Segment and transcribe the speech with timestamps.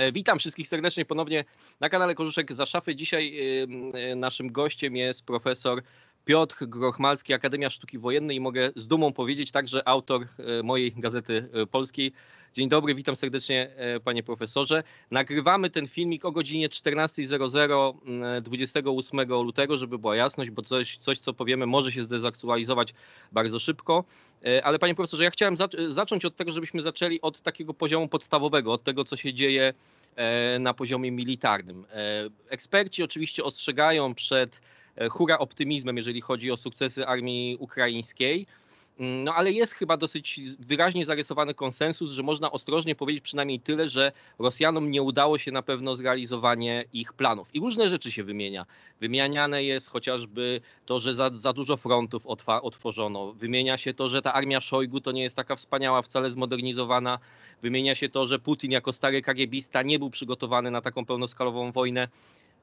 [0.00, 1.44] E, witam wszystkich serdecznie ponownie
[1.80, 2.94] na kanale Korzuszek za szafy.
[2.96, 3.40] Dzisiaj
[4.12, 5.82] e, naszym gościem jest profesor
[6.24, 11.48] Piotr Grochmalski, Akademia Sztuki Wojennej i mogę z dumą powiedzieć także autor e, mojej Gazety
[11.70, 12.12] Polskiej.
[12.54, 13.70] Dzień dobry, witam serdecznie
[14.04, 14.82] panie profesorze.
[15.10, 21.32] Nagrywamy ten filmik o godzinie 14.00 28 lutego, żeby była jasność, bo coś, coś co
[21.32, 22.94] powiemy może się zdezaktualizować
[23.32, 24.04] bardzo szybko.
[24.62, 25.54] Ale panie profesorze, ja chciałem
[25.88, 29.74] zacząć od tego, żebyśmy zaczęli od takiego poziomu podstawowego, od tego, co się dzieje
[30.16, 31.84] E, na poziomie militarnym.
[31.92, 34.60] E, eksperci oczywiście ostrzegają przed e,
[35.08, 38.46] hura optymizmem, jeżeli chodzi o sukcesy armii ukraińskiej.
[39.00, 43.88] Mm, no ale jest chyba dosyć wyraźnie zarysowany konsensus, że można ostrożnie powiedzieć przynajmniej tyle,
[43.88, 47.54] że Rosjanom nie udało się na pewno zrealizowanie ich planów.
[47.54, 48.66] I różne rzeczy się wymienia.
[49.00, 52.26] Wymieniane jest chociażby to, że za, za dużo frontów
[52.62, 53.32] otworzono.
[53.32, 57.18] Wymienia się to, że ta armia Szojgu to nie jest taka wspaniała, wcale zmodernizowana.
[57.62, 62.08] Wymienia się to, że Putin jako stary kagiebista nie był przygotowany na taką pełnoskalową wojnę.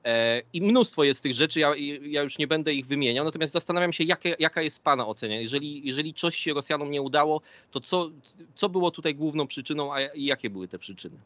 [0.03, 3.93] E, I mnóstwo jest tych rzeczy, ja, ja, już nie będę ich wymieniał, natomiast zastanawiam
[3.93, 5.35] się, jakie, jaka jest Pana ocena.
[5.35, 8.09] Jeżeli, jeżeli coś się Rosjanom nie udało, to co,
[8.55, 11.17] co było tutaj główną przyczyną, a jakie były te przyczyny?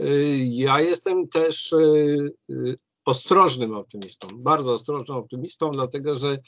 [0.00, 6.38] Y, ja jestem też y, ostrożnym optymistą, bardzo ostrożnym optymistą, dlatego że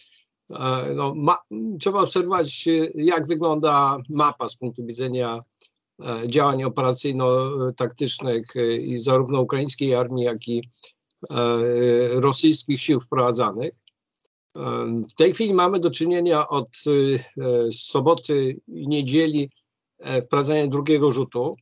[0.50, 1.38] e, no, ma,
[1.80, 5.40] trzeba obserwować, jak wygląda mapa z punktu widzenia
[6.02, 8.44] e, działań operacyjno-taktycznych
[8.80, 10.99] i zarówno ukraińskiej armii, jak i E,
[12.20, 13.72] rosyjskich sił wprowadzanych.
[14.56, 14.62] E,
[15.10, 19.50] w tej chwili mamy do czynienia od e, soboty i niedzieli
[20.26, 21.56] wprowadzenia drugiego rzutu.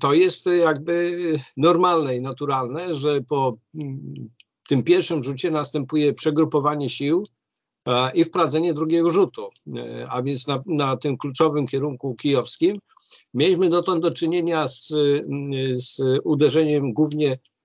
[0.00, 1.18] To jest jakby
[1.56, 4.28] normalne i naturalne, że po mm,
[4.68, 7.26] tym pierwszym rzucie następuje przegrupowanie sił
[8.14, 9.48] i wprowadzenie drugiego rzutu.
[10.08, 12.78] A więc na, na tym kluczowym kierunku kijowskim
[13.34, 14.88] mieliśmy dotąd do czynienia z,
[15.74, 17.57] z uderzeniem głównie E, e,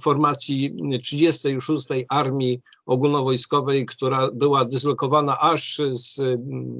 [0.00, 1.86] formacji 36.
[2.08, 6.14] Armii Ogólnowojskowej, która była dyslokowana aż z,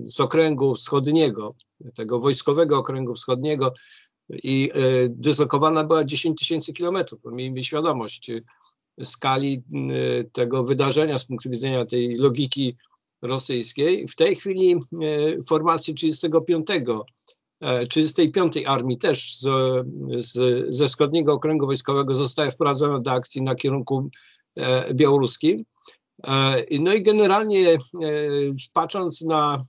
[0.07, 1.55] z okręgu wschodniego,
[1.95, 3.73] tego wojskowego okręgu wschodniego
[4.43, 4.79] i e,
[5.09, 7.21] dyslokowana była 10 tysięcy kilometrów.
[7.33, 8.31] Miejmy świadomość
[9.05, 9.63] skali
[10.33, 12.77] tego wydarzenia z punktu widzenia tej logiki
[13.23, 14.09] rosyjskiej.
[14.09, 14.77] W tej chwili
[15.47, 16.67] formacji 35
[17.61, 18.57] 35.
[18.57, 19.49] E, Armii też z,
[20.17, 24.11] z, ze wschodniego okręgu wojskowego zostaje wprowadzona do akcji na kierunku
[24.57, 25.65] e, białoruskim.
[26.27, 27.79] E, no i generalnie
[28.73, 29.61] patrząc na,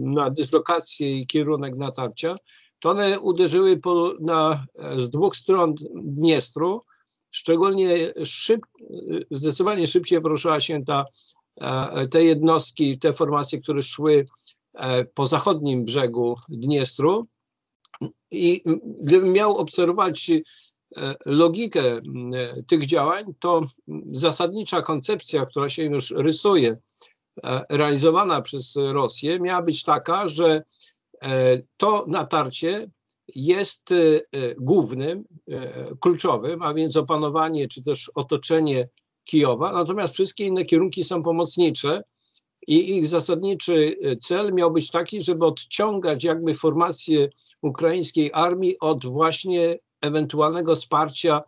[0.00, 2.36] na dyslokację i kierunek natarcia,
[2.78, 4.66] to one uderzyły po, na,
[4.96, 6.82] z dwóch stron Dniestru,
[7.30, 8.60] szczególnie szyb,
[9.30, 11.04] zdecydowanie szybciej poruszyła się ta,
[12.10, 14.26] te jednostki, te formacje, które szły
[15.14, 17.26] po zachodnim brzegu Dniestru.
[18.30, 20.40] I gdybym miał obserwować e,
[21.26, 22.00] logikę
[22.68, 23.62] tych działań, to
[24.12, 26.76] zasadnicza koncepcja, która się już rysuje,
[27.44, 30.62] e, realizowana przez Rosję, miała być taka, że
[31.76, 32.90] to natarcie
[33.34, 33.94] jest
[34.60, 35.24] głównym,
[36.00, 38.88] kluczowym, a więc opanowanie czy też otoczenie
[39.24, 42.02] Kijowa, natomiast wszystkie inne kierunki są pomocnicze
[42.66, 47.28] i ich zasadniczy e, cel miał być taki, żeby odciągać jakby formację
[47.62, 51.42] ukraińskiej armii od właśnie ewentualnego wsparcia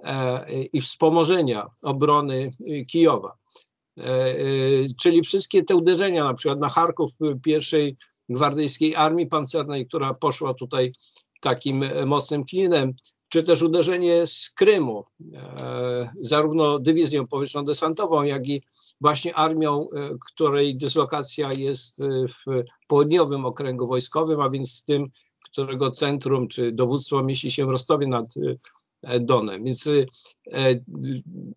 [0.00, 3.38] e, i wspomożenia obrony e, Kijowa.
[5.00, 7.10] Czyli wszystkie te uderzenia, na przykład na Charków
[7.44, 7.96] pierwszej
[8.28, 10.92] gwardyjskiej armii pancernej, która poszła tutaj
[11.40, 12.94] takim mocnym klinem,
[13.28, 18.62] czy też uderzenie z Krymu, e, zarówno dywizją powietrzno-desantową, jak i
[19.00, 25.10] właśnie armią, e, której dyslokacja jest e, w południowym okręgu wojskowym, a więc tym,
[25.44, 28.34] którego centrum czy dowództwo mieści się w Rostowie nad
[29.20, 29.64] Donem.
[29.64, 29.88] Więc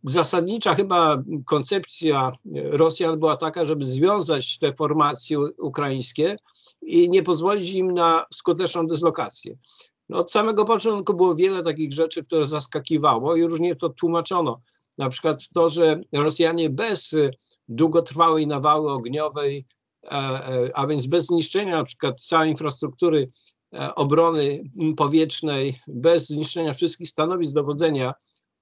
[0.03, 6.35] zasadnicza chyba koncepcja Rosjan była taka, żeby związać te formacje ukraińskie
[6.81, 9.55] i nie pozwolić im na skuteczną dyslokację.
[10.11, 14.61] No od samego początku było wiele takich rzeczy, które zaskakiwało i różnie to tłumaczono.
[14.97, 17.15] Na przykład to, że Rosjanie bez
[17.69, 19.65] długotrwałej nawały ogniowej,
[20.03, 23.29] e, e, a więc bez zniszczenia na przykład całej infrastruktury
[23.73, 24.63] e, obrony
[24.97, 28.13] powietrznej, bez zniszczenia wszystkich stanowisk dowodzenia,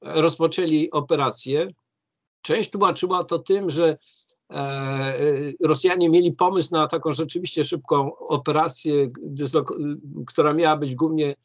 [0.02, 1.68] rozpoczęli operację.
[2.42, 3.98] Część tłumaczyła to tym, że
[5.62, 9.08] Rosjanie mieli pomysł na taką rzeczywiście szybką operację,
[10.26, 11.36] która miała być głównie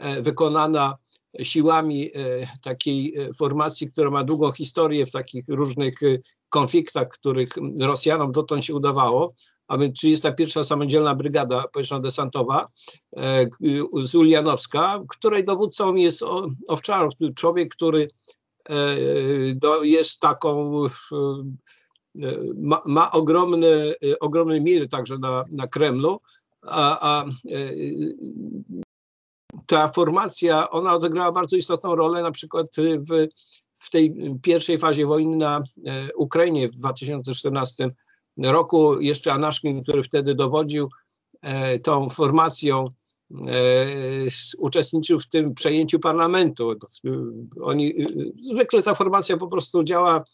[0.00, 0.96] E, wykonana
[1.42, 6.00] siłami e, takiej e, formacji, która ma długą historię w takich różnych
[6.48, 7.48] konfliktach, których
[7.80, 9.32] Rosjanom dotąd się udawało,
[9.68, 10.64] a więc 31.
[10.64, 12.66] Samodzielna Brygada Powietrzno-Desantowa
[14.02, 16.24] z Ulianowska, której dowódcą jest
[16.68, 18.08] Owczarow, człowiek, który
[19.82, 20.82] jest taką
[22.56, 26.20] ma, ma ogromny, ogromny mir także na, na Kremlu,
[26.62, 27.24] a, a
[29.66, 33.28] ta formacja, ona odegrała bardzo istotną rolę na przykład w,
[33.78, 37.90] w tej pierwszej fazie wojny na e, Ukrainie w 2014
[38.38, 39.00] roku.
[39.00, 40.88] Jeszcze Anaszkin, który wtedy dowodził
[41.42, 42.88] e, tą formacją,
[43.46, 43.86] e,
[44.58, 46.74] uczestniczył w tym przejęciu parlamentu.
[47.62, 47.94] Oni,
[48.42, 50.24] zwykle ta formacja po prostu działa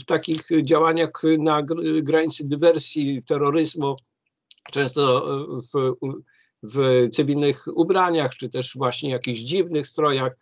[0.00, 1.62] w takich działaniach na
[2.02, 3.96] granicy dywersji, terroryzmu,
[4.72, 5.26] często
[5.74, 5.94] w,
[6.62, 10.36] w cywilnych ubraniach, czy też właśnie jakichś dziwnych strojach.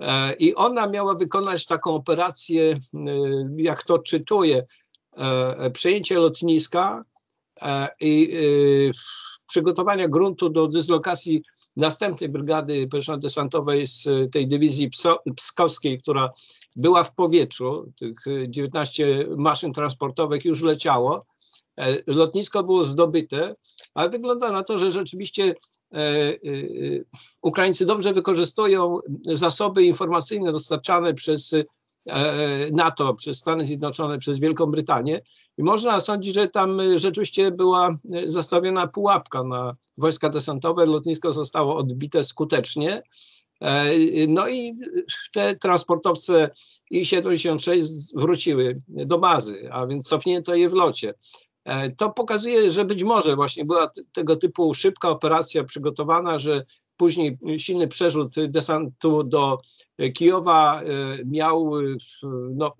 [0.00, 2.78] E, I ona miała wykonać taką operację, e,
[3.56, 4.66] jak to czytuję,
[5.16, 7.04] e, przejęcie lotniska
[8.00, 8.32] i
[9.48, 11.42] przygotowania gruntu do dyslokacji
[11.76, 14.90] następnej brygady powietrzno-desantowej z tej dywizji
[15.36, 16.30] pskowskiej, która
[16.76, 17.92] była w powietrzu.
[17.98, 18.16] Tych
[18.48, 21.26] 19 maszyn transportowych już leciało.
[22.06, 23.54] Lotnisko było zdobyte,
[23.94, 25.54] ale wygląda na to, że rzeczywiście
[25.94, 26.36] E, e,
[27.42, 31.64] Ukraińcy dobrze wykorzystują zasoby informacyjne dostarczane przez e,
[32.72, 35.20] NATO, przez Stany Zjednoczone, przez Wielką Brytanię
[35.58, 37.94] i można sądzić, że tam rzeczywiście była
[38.26, 43.02] zastawiona pułapka na wojska desantowe, lotnisko zostało odbite skutecznie.
[44.28, 44.72] No i
[45.32, 46.50] te transportowce
[46.90, 47.80] I-76
[48.14, 51.14] wróciły do bazy, a więc cofnięto je w locie.
[51.64, 56.64] E, to pokazuje, że być może właśnie była tego typu szybka operacja przygotowana, że
[57.00, 59.58] później silny przerzut desantu do
[60.14, 60.84] Kijowa e,
[61.24, 61.72] miał
[62.54, 62.72] no,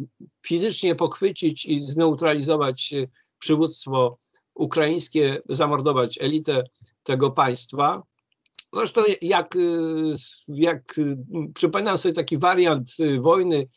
[0.46, 2.94] fizycznie pochwycić i zneutralizować
[3.38, 4.18] przywództwo
[4.54, 6.64] ukraińskie, zamordować elitę
[7.02, 8.02] tego państwa.
[8.72, 9.54] Zresztą jak,
[10.48, 10.82] jak
[11.54, 12.90] przypominam sobie taki wariant
[13.20, 13.68] wojny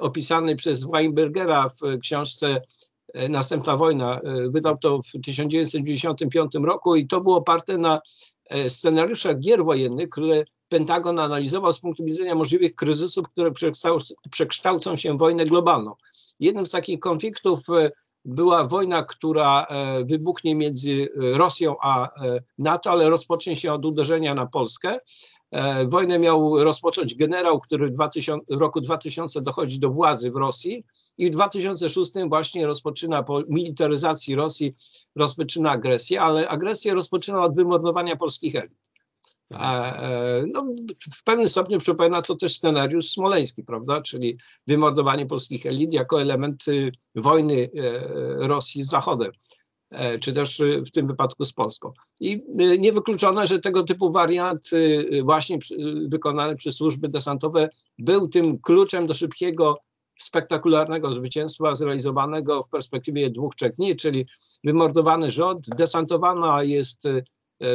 [0.00, 2.62] opisany przez Weinbergera w książce
[3.28, 4.20] następna wojna.
[4.50, 8.00] Wydał to w 1995 roku i to było oparte na
[8.50, 13.50] e, scenariuszach gier wojennych, które Pentagon analizował z punktu widzenia możliwych kryzysów, które
[14.30, 15.94] przekształcą się w wojnę globalną.
[16.40, 17.60] Jednym z takich konfliktów
[18.24, 19.66] była wojna, która
[20.04, 22.08] wybuchnie między Rosją a
[22.58, 25.00] NATO, ale rozpocznie się od uderzenia na Polskę.
[25.50, 30.36] E, wojnę miał rozpocząć generał, który w, 2000, w roku 2000 dochodzi do władzy w
[30.36, 30.84] Rosji
[31.18, 34.74] i w 2006 właśnie rozpoczyna po militaryzacji Rosji,
[35.16, 38.78] rozpoczyna agresję, ale agresję rozpoczyna od wymordowania polskich elit.
[39.52, 40.66] E, e, no,
[41.14, 44.02] w pewnym stopniu przypomina to też scenariusz smoleński, prawda?
[44.02, 47.70] Czyli wymordowanie polskich elit jako element y, wojny
[48.38, 49.32] Rosji z Zachodem.
[49.90, 51.92] E, czy też y, w tym wypadku z Polską.
[52.20, 54.70] I y, niewykluczone, że tego typu wariant
[55.22, 55.58] właśnie
[56.08, 59.78] wykonany przez służby desantowe był tym kluczem do szybkiego,
[60.18, 64.26] spektakularnego zwycięstwa zrealizowanego w perspektywie dwóch, trzech dni, czyli
[64.64, 67.04] wymordowany rząd, desantowana jest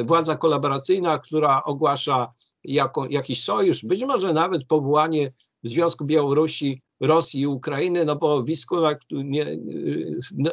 [0.06, 2.34] władza kolaboracyjna, która ogłasza
[2.64, 5.32] jako, jakiś sojusz, być może nawet powołanie
[5.66, 8.98] Związku Białorusi Rosji i Ukrainy, no bo Wiskułach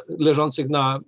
[0.07, 0.99] leżących na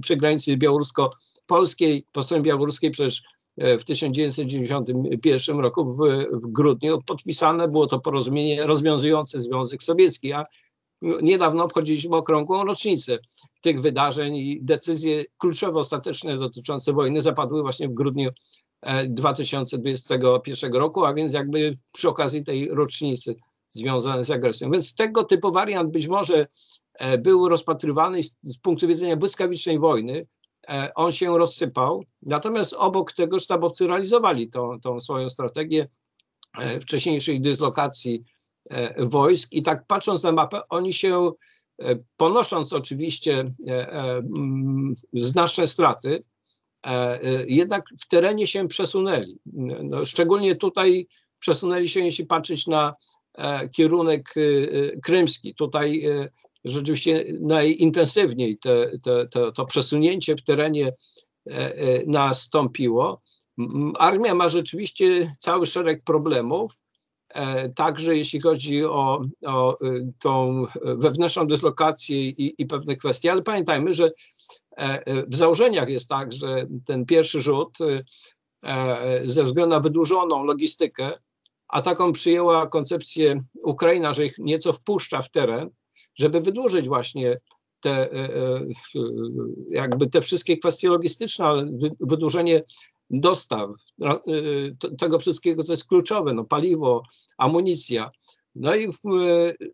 [0.00, 3.22] przy granicy białorusko-polskiej, po stronie białoruskiej przecież
[3.56, 5.98] e, w 1991 roku w,
[6.32, 10.44] w, grudniu podpisane było to porozumienie rozwiązujące Związek Sowiecki, a
[11.02, 13.18] niedawno obchodziliśmy okrągłą rocznicę
[13.60, 18.30] tych wydarzeń i decyzje kluczowe, ostateczne dotyczące wojny zapadły właśnie w grudniu
[19.08, 23.36] 2021 e, roku, a więc jakby przy okazji tej rocznicy
[23.68, 24.70] związane z agresją.
[24.70, 26.46] Więc tego typu wariant być może
[26.94, 30.26] e, był rozpatrywany z punktu widzenia błyskawicznej wojny.
[30.68, 35.88] E, on się rozsypał, natomiast obok tego sztabowcy realizowali tą, tą swoją strategię
[36.80, 38.24] wcześniejszej dyslokacji
[38.98, 41.30] wojsk i tak patrząc na mapę, oni się
[42.16, 43.44] ponosząc oczywiście
[45.12, 46.22] znaczne straty,
[47.46, 49.38] jednak w terenie się przesunęli.
[49.82, 51.06] No, szczególnie tutaj
[51.38, 52.94] przesunęli się, jeśli patrzeć na
[53.36, 55.54] E, kierunek e, e, krymski.
[55.54, 56.04] Tutaj
[56.64, 60.92] rzeczywiście najintensywniej te, te, te, to przesunięcie w terenie
[62.06, 63.20] nastąpiło.
[63.98, 66.72] Armia ma rzeczywiście cały szereg problemów,
[67.76, 69.78] także jeśli chodzi o, o
[70.18, 74.10] tą wewnętrzną dyslokację i, i pewne kwestie, ale pamiętajmy, że
[75.28, 77.78] w założeniach jest tak, że ten pierwszy rzut
[79.24, 81.12] ze względu na wydłużoną logistykę
[81.68, 85.70] a taką przyjęła koncepcję Ukraina, że ich nieco wpuszcza w teren,
[86.14, 87.40] żeby wydłużyć właśnie
[87.80, 88.08] te,
[89.70, 91.66] jakby te wszystkie kwestie logistyczne,
[92.00, 92.62] wydłużenie
[93.10, 93.70] dostaw
[94.98, 97.02] tego wszystkiego, co jest kluczowe, no paliwo,
[97.38, 98.10] amunicja.
[98.54, 98.88] No i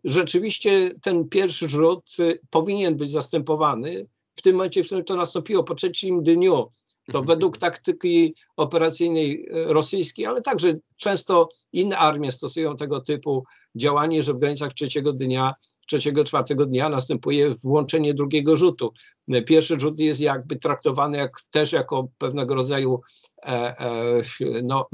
[0.03, 2.15] rzeczywiście ten pierwszy rzut
[2.49, 6.69] powinien być zastępowany w tym momencie, w którym to nastąpiło, po trzecim dniu
[7.11, 7.25] to mhm.
[7.25, 13.43] według taktyki operacyjnej e, rosyjskiej, ale także często inne armie stosują tego typu
[13.75, 15.53] działanie, że w granicach trzeciego dnia,
[15.87, 18.93] trzeciego, czwartego dnia następuje włączenie drugiego rzutu.
[19.31, 23.01] E, pierwszy rzut jest jakby traktowany jak, też jako pewnego rodzaju
[23.45, 24.21] e, e,
[24.63, 24.89] no,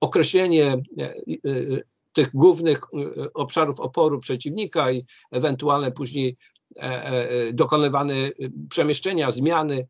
[0.00, 1.14] określenie e, e,
[2.12, 2.80] tych głównych
[3.34, 6.36] obszarów oporu przeciwnika i ewentualne później
[7.52, 8.14] dokonywane
[8.68, 9.86] przemieszczenia, zmiany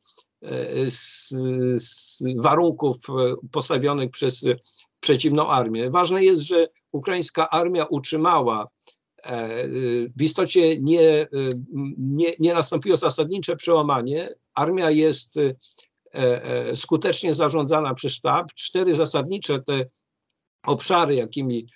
[0.88, 1.28] z,
[1.82, 4.44] z warunków e, postawionych przez
[5.00, 5.90] przeciwną armię.
[5.90, 8.68] Ważne jest, że ukraińska armia utrzymała
[9.22, 9.68] e,
[10.16, 11.28] w istocie nie, e,
[11.98, 14.28] nie, nie nastąpiło zasadnicze przełamanie.
[14.54, 15.34] Armia jest
[16.74, 18.52] skutecznie zarządzana przez sztab.
[18.54, 19.86] Cztery zasadnicze te
[20.66, 21.66] obszary, jakimi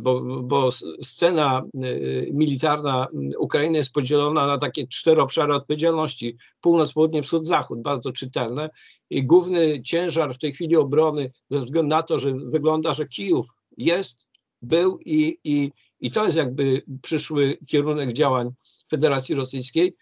[0.00, 0.70] bo, bo
[1.02, 3.06] scena y, militarna
[3.38, 8.70] Ukrainy jest podzielona na takie cztery obszary odpowiedzialności: północ, południe, wschód, zachód, bardzo czytelne.
[9.10, 13.48] I główny ciężar w tej chwili obrony, ze względu na to, że wygląda, że Kijów
[13.76, 14.28] jest,
[14.62, 15.70] był i, i,
[16.00, 18.50] i to jest jakby przyszły kierunek działań
[18.90, 19.94] Federacji Rosyjskiej.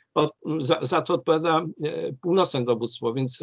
[0.59, 3.43] za, za, to odpowiada e, północne dowództwo, więc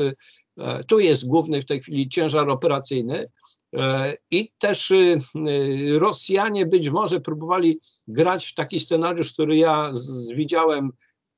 [0.57, 3.29] e, tu jest główny w tej chwili ciężar operacyjny.
[3.75, 4.93] E, I też
[5.97, 9.91] Rosjanie być może próbowali grać w taki scenariusz, który ja
[10.35, 10.91] widziałem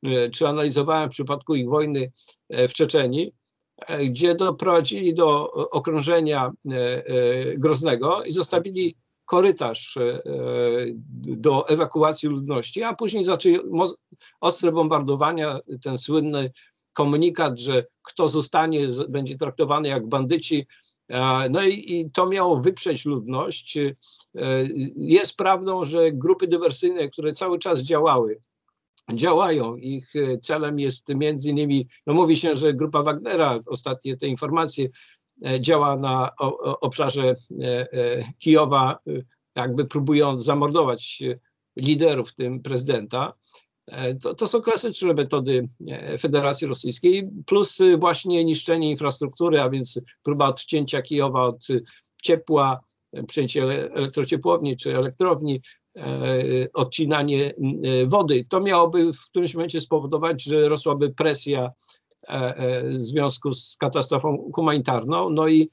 [0.05, 2.12] y, czy analizowałem w przypadku ich wojny
[2.50, 3.33] w Czeczeni,
[4.09, 6.51] gdzie doprowadzili do okrążenia
[7.57, 8.95] Groznego i zostawili
[9.27, 9.98] korytarz
[11.15, 13.60] do ewakuacji ludności, a później zaczęli
[14.41, 16.51] ostre bombardowania, ten słynny
[16.93, 20.67] komunikat, że kto zostanie, będzie traktowany jak bandyci,
[21.50, 23.77] no i, i, to miało wyprzeć ludność.
[23.77, 23.93] E,
[24.98, 28.39] jest prawdą, że grupy dywersyjne, które cały czas działały,
[29.13, 29.75] działają.
[29.75, 34.86] Ich e, celem jest między innymi, no mówi się, że grupa Wagnera, ostatnie te informacje,
[34.86, 34.89] e,
[35.60, 36.29] działa na
[36.82, 37.34] obszarze
[38.39, 39.00] Kijowa,
[39.56, 41.24] jakby próbując zamordować
[41.75, 43.34] liderów, w tym prezydenta.
[43.88, 50.01] E, to, to, są klasyczne metody e, Federacji Rosyjskiej, plus właśnie niszczenie infrastruktury, a więc
[50.24, 51.67] próba odcięcia Kijowa od
[52.24, 52.79] ciepła,
[53.13, 53.63] e, przejęcie
[53.94, 55.62] elektrociepłowni czy elektrowni,
[56.74, 57.53] odcinanie
[58.06, 58.46] wody.
[58.50, 61.72] To miałoby w którymś momencie spowodować, że rosłaby presja
[62.83, 65.29] w związku z katastrofą humanitarną.
[65.29, 65.69] No i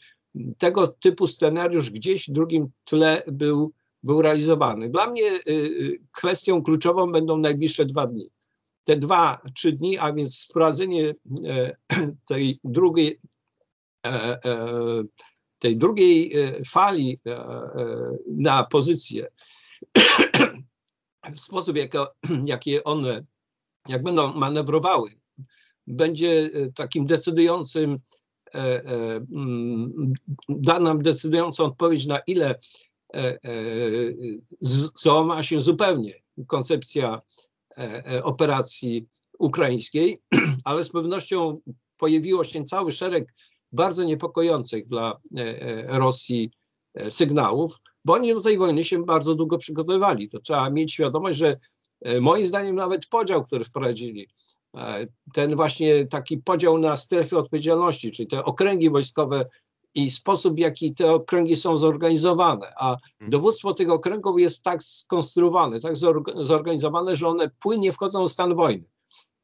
[0.58, 3.72] tego typu scenariusz gdzieś w drugim tle był
[4.04, 4.88] był realizowany.
[4.88, 8.30] Dla mnie y, y, kwestią kluczową będą najbliższe dwa dni.
[8.84, 11.76] Te dwa, trzy dni, a więc wprowadzenie e,
[12.28, 13.20] tej drugiej,
[14.06, 14.10] e,
[14.44, 15.04] e,
[15.58, 16.32] tej drugiej
[16.68, 17.20] fali
[18.26, 19.26] na pozycję
[21.36, 21.76] w sposób,
[22.44, 23.24] jaki one,
[23.88, 25.10] jak będą manewrowały,
[25.86, 27.98] będzie takim decydującym,
[30.48, 32.58] da nam decydującą odpowiedź na ile
[33.14, 33.38] E, e,
[35.02, 36.14] załamała się zupełnie
[36.46, 37.20] koncepcja
[37.78, 39.06] e, operacji
[39.38, 40.22] ukraińskiej,
[40.64, 41.60] ale z pewnością
[41.96, 43.34] pojawiło się cały szereg
[43.72, 45.20] bardzo niepokojących dla
[45.86, 46.50] Rosji
[47.08, 50.28] sygnałów, bo oni do tej wojny się bardzo długo przygotowywali.
[50.28, 51.58] To trzeba mieć świadomość, że
[52.20, 54.28] moim zdaniem nawet podział, który wprowadzili,
[55.34, 59.44] ten właśnie taki podział na strefy odpowiedzialności, czyli te okręgi wojskowe
[59.94, 63.30] i sposób, w jaki te okręgi są zorganizowane, a mhm.
[63.30, 65.94] dowództwo tych okręgów jest tak skonstruowane, tak
[66.36, 68.84] zorganizowane, że one płynnie wchodzą w stan wojny.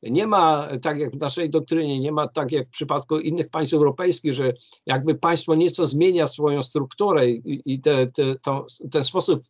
[0.02, 3.74] Nie ma, tak jak w naszej doktrynie, nie ma tak jak w przypadku innych państw
[3.74, 4.52] europejskich, że
[4.86, 9.40] jakby państwo nieco zmienia swoją strukturę i, i te, te, to, ten sposób,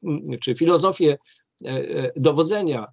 [0.40, 1.18] czy filozofię
[1.64, 2.86] e, e, dowodzenia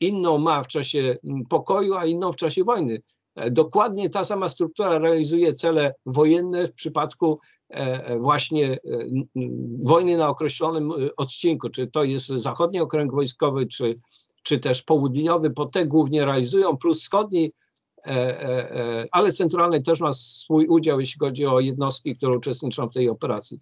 [0.00, 1.16] inną ma w czasie
[1.48, 3.02] pokoju, a inną w czasie wojny.
[3.36, 7.38] E, dokładnie ta sama struktura realizuje cele wojenne w przypadku
[7.70, 8.78] e, e, właśnie
[9.82, 14.00] wojny na określonym odcinku, czy to jest zachodni okręg wojskowy, czy,
[14.42, 17.52] czy też południowy, bo te głównie realizują, plus wschodni,
[19.10, 23.58] ale centralny też ma swój udział, jeśli chodzi o jednostki, które uczestniczą w tej operacji.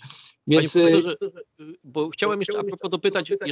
[0.47, 0.79] Więc...
[1.85, 3.47] bo chciałem jeszcze a propos dopytać, jeszcze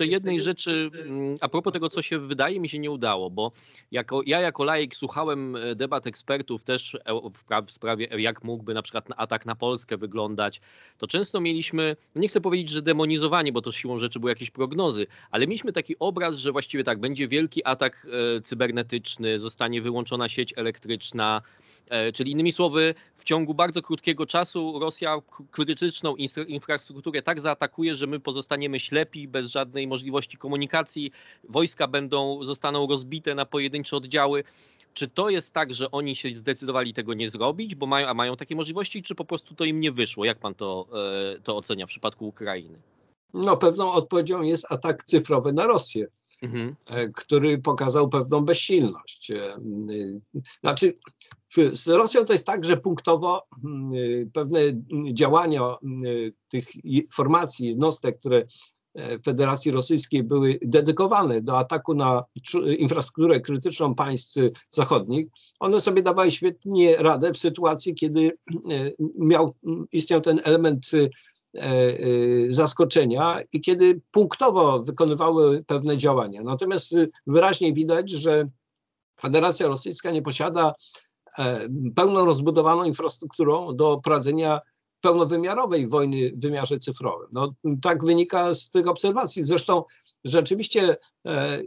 [0.00, 3.52] jednej rzeczy, mm, a propos tego, co się wydaje mi się nie udało, bo
[3.90, 8.82] jako, ja jako laik słuchałem e, debat ekspertów też e, w sprawie, jak mógłby na
[8.82, 10.60] przykład atak na Polskę wyglądać,
[10.98, 14.50] to często mieliśmy, no nie chcę powiedzieć, że demonizowani, bo to siłą rzeczy były jakieś
[14.50, 20.28] prognozy, ale mieliśmy taki obraz, że właściwie tak, będzie wielki atak e, cybernetyczny, zostanie wyłączona
[20.28, 21.69] sieć elektryczna, E,
[22.14, 25.18] czyli innymi słowy, w ciągu bardzo krótkiego czasu Rosja
[25.50, 26.16] krytyczną
[26.48, 31.12] infrastrukturę tak zaatakuje, że my pozostaniemy ślepi, bez żadnej możliwości komunikacji.
[31.44, 34.44] Wojska będą, zostaną rozbite na pojedyncze oddziały.
[34.94, 38.36] Czy to jest tak, że oni się zdecydowali tego nie zrobić, bo mają, a mają
[38.36, 40.24] takie możliwości, czy po prostu to im nie wyszło?
[40.24, 40.86] Jak pan to,
[41.36, 42.78] e, to ocenia w przypadku Ukrainy?
[43.34, 46.06] No, pewną odpowiedzią jest atak cyfrowy na Rosję.
[46.42, 46.76] Mhm.
[46.86, 49.32] E, który pokazał pewną bezsilność.
[50.60, 50.98] Znaczy,
[51.72, 54.60] z Rosją to jest tak, że punktowo mm, pewne
[55.12, 56.66] działania y, tych
[57.12, 58.44] formacji, jednostek, które
[58.94, 62.24] e, Federacji Rosyjskiej były dedykowane do ataku na
[62.78, 64.36] infrastrukturę krytyczną państw
[64.70, 65.26] zachodnich,
[65.60, 68.32] one sobie dawały świetnie radę w sytuacji, kiedy
[68.70, 69.54] e, miał,
[69.92, 71.08] istniał ten element e,
[72.48, 76.42] zaskoczenia i kiedy punktowo wykonywały pewne działania.
[76.42, 76.94] Natomiast
[77.26, 78.48] wyraźnie widać, że
[79.20, 80.74] Federacja Rosyjska nie posiada
[81.38, 84.60] E, pełną rozbudowaną infrastrukturą do prowadzenia
[85.00, 87.28] pełnowymiarowej wojny w wymiarze cyfrowym.
[87.32, 89.44] No, tak wynika z tych obserwacji.
[89.44, 89.84] Zresztą
[90.24, 91.62] rzeczywiście, e, e,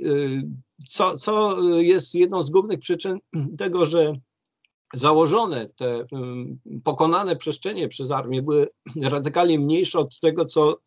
[0.89, 3.19] co, co jest jedną z głównych przyczyn
[3.57, 4.13] tego, że
[4.93, 6.05] założone te
[6.83, 8.67] pokonane przestrzenie przez armię były
[9.01, 10.79] radykalnie mniejsze od tego, co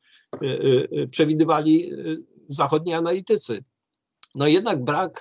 [1.10, 1.90] przewidywali
[2.48, 3.62] zachodni analitycy.
[4.34, 5.20] No jednak brak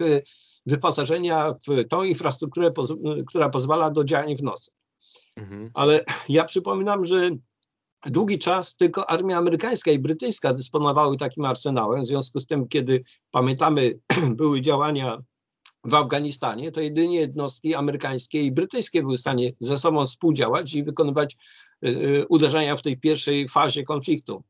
[0.65, 2.72] wyposażenia w tą infrastrukturę,
[3.27, 4.72] która pozwala do działań w nocy.
[5.36, 5.72] Mhm.
[5.74, 7.30] Ale ja przypominam, że
[8.06, 12.01] długi czas tylko armia amerykańska i brytyjska dysponowały takim arsenałem.
[12.01, 14.00] W związku z tym, kiedy pamiętamy,
[14.36, 15.24] były działania
[15.86, 20.84] w Afganistanie, to jedynie jednostki amerykańskie i brytyjskie były w stanie ze sobą współdziałać i
[20.84, 21.38] wykonywać
[21.86, 24.44] y, y, uderzenia w tej pierwszej fazie konfliktu.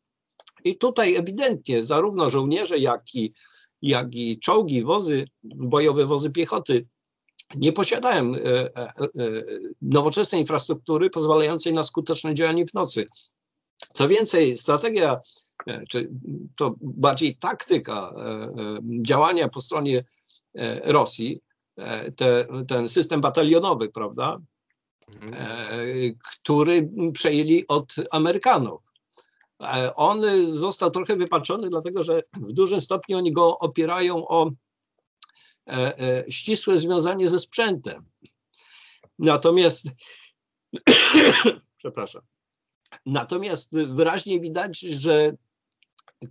[0.64, 3.34] I tutaj ewidentnie zarówno żołnierze, jak i
[3.82, 6.86] jak i czołgi, wozy, bojowe wozy piechoty
[7.56, 9.02] nie posiadają e, e, e,
[9.82, 13.08] nowoczesnej infrastruktury pozwalającej na skuteczne działanie w nocy.
[13.96, 15.20] Co więcej, strategia,
[15.90, 16.10] czy
[16.56, 18.14] to bardziej taktyka
[19.02, 20.04] działania po stronie
[20.84, 21.42] Rosji,
[22.16, 24.38] te, ten system batalionowy, prawda,
[25.22, 26.16] mhm.
[26.44, 28.86] który przejęli od Amerykanów.
[29.62, 34.50] E, on został trochę wypaczony, dlatego że w dużym stopniu oni go opierają o
[35.68, 38.06] e, e, ścisłe związanie ze sprzętem.
[39.20, 39.88] Natomiast,
[41.78, 42.22] przepraszam,
[43.06, 45.34] natomiast wyraźnie widać, że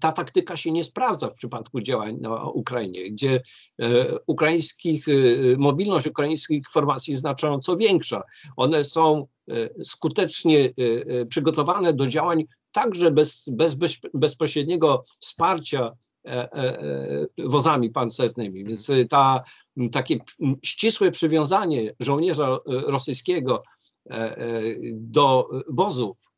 [0.00, 3.40] ta taktyka się nie sprawdza w przypadku działań na Ukrainie, gdzie
[4.26, 5.06] ukraińskich,
[5.58, 8.22] mobilność ukraińskich formacji jest znacząco większa.
[8.56, 9.26] One są
[9.84, 10.70] skutecznie
[11.28, 15.92] przygotowane do działań także bez, bez, bez bezpośredniego wsparcia
[16.24, 18.64] e, e, e, wozami pancernymi.
[18.64, 19.42] Więc ta,
[19.92, 20.16] takie
[20.62, 23.62] ścisłe przywiązanie żołnierza rosyjskiego
[24.94, 26.30] do wozów,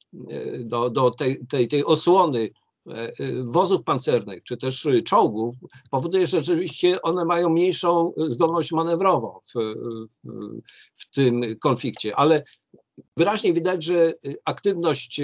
[0.59, 2.50] do, do tej, tej, tej osłony
[3.44, 5.55] wozów pancernych, czy też czołgów,
[5.90, 10.61] powoduje, że rzeczywiście one mają mniejszą zdolność manewrową w, w,
[10.96, 12.16] w tym konflikcie.
[12.16, 12.44] Ale
[13.16, 15.20] wyraźnie widać, że aktywność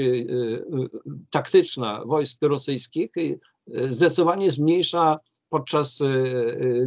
[1.31, 3.11] taktyczna wojsk rosyjskich
[3.89, 5.99] zdecydowanie zmniejsza podczas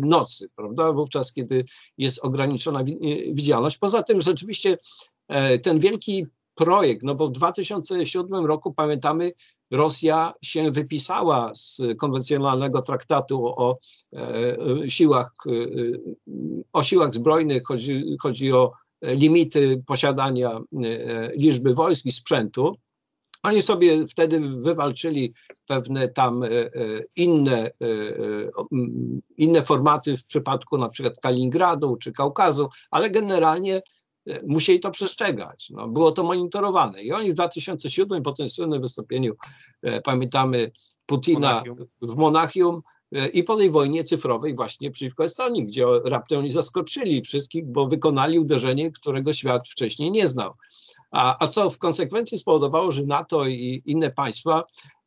[0.02, 0.94] nocy, prawda?
[0.94, 1.65] Wówczas, kiedy
[1.98, 2.84] jest ograniczona
[3.34, 3.78] widzialność.
[3.78, 4.78] Poza tym rzeczywiście
[5.28, 9.32] e, ten wielki projekt, no bo w 2007 roku pamiętamy,
[9.72, 13.78] Rosja się wypisała z konwencjonalnego traktatu o
[14.13, 15.32] e, siłach,
[16.74, 20.62] o siłach zbrojnych, chodzi, chodzi o limity posiadania e,
[21.36, 22.76] liczby wojsk i sprzętu.
[23.44, 25.34] Oni sobie wtedy wywalczyli
[25.68, 26.70] pewne tam e, e,
[27.15, 27.72] inne,
[29.38, 33.82] inne formaty w przypadku na przykład Kaliningradu czy Kaukazu, ale generalnie
[34.48, 35.70] musieli to przestrzegać.
[35.70, 37.04] No, było to monitorowane.
[37.04, 39.34] I oni w 2007 po tym słynnym wystąpieniu,
[40.04, 40.72] pamiętamy
[41.06, 41.88] Putina Monachium.
[42.02, 42.82] w Monachium,
[43.34, 48.40] i po tej wojnie cyfrowej właśnie przeciwko Estonii, gdzie raptem oni zaskoczyli wszystkich, bo wykonali
[48.40, 50.54] uderzenie, którego świat wcześniej nie znał.
[51.12, 54.64] A, a co w konsekwencji spowodowało, że NATO i inne państwa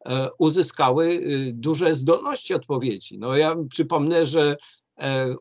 [0.07, 3.19] e, uzyskały y, duże zdolności odpowiedzi.
[3.19, 4.57] No ja przypomnę, że e,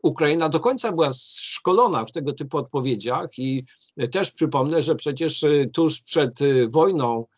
[0.02, 3.64] Ukraina do końca była szkolona w tego typu odpowiedziach i
[4.12, 7.37] też przypomnę, że przecież y, tuż przed wojną E,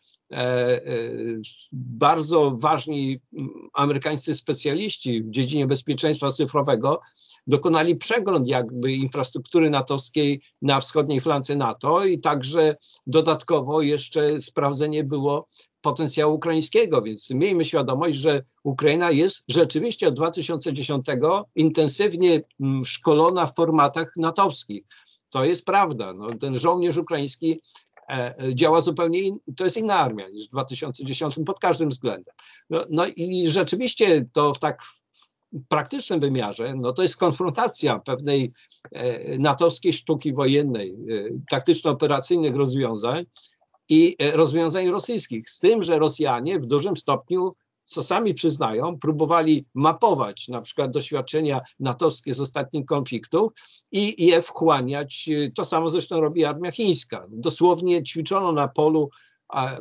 [1.71, 3.19] bardzo ważni
[3.73, 6.99] amerykańscy specjaliści w dziedzinie bezpieczeństwa cyfrowego
[7.47, 12.75] dokonali przegląd jakby infrastruktury natowskiej na wschodniej flance NATO i także
[13.07, 15.47] dodatkowo jeszcze sprawdzenie było
[15.81, 21.05] potencjału ukraińskiego, więc miejmy świadomość, że Ukraina jest rzeczywiście od 2010
[21.55, 22.41] intensywnie
[22.85, 24.83] szkolona w formatach natowskich.
[25.29, 26.13] To jest prawda.
[26.13, 27.90] No, ten żołnierz ukraiński e, e,
[28.53, 32.33] działa zupełnie, in, to jest inna armia niż w 2010 pod każdym względem.
[32.69, 34.81] No, no i rzeczywiście to w tak
[35.69, 38.53] praktycznym wymiarze, no to jest konfrontacja pewnej
[38.91, 40.95] e, natowskiej sztuki wojennej,
[41.49, 43.25] taktyczno-operacyjnych rozwiązań
[43.89, 45.49] i rozwiązań rosyjskich.
[45.49, 47.55] Z tym, że Rosjanie w dużym stopniu
[47.91, 53.51] co sami przyznają, próbowali mapować na przykład doświadczenia natowskie z ostatnich konfliktów
[53.91, 55.29] i je wchłaniać.
[55.55, 57.25] To samo zresztą robi armia chińska.
[57.29, 59.09] Dosłownie ćwiczono na polu,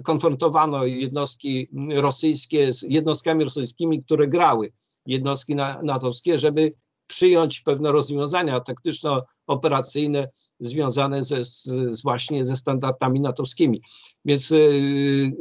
[0.04, 4.72] konfrontowano jednostki rosyjskie z jednostkami rosyjskimi, które grały
[5.06, 6.72] jednostki natowskie, żeby
[7.06, 10.28] przyjąć pewne rozwiązania taktyczno-operacyjne
[10.60, 13.82] związane ze, z, właśnie ze standardami natowskimi.
[14.24, 15.32] Więc y,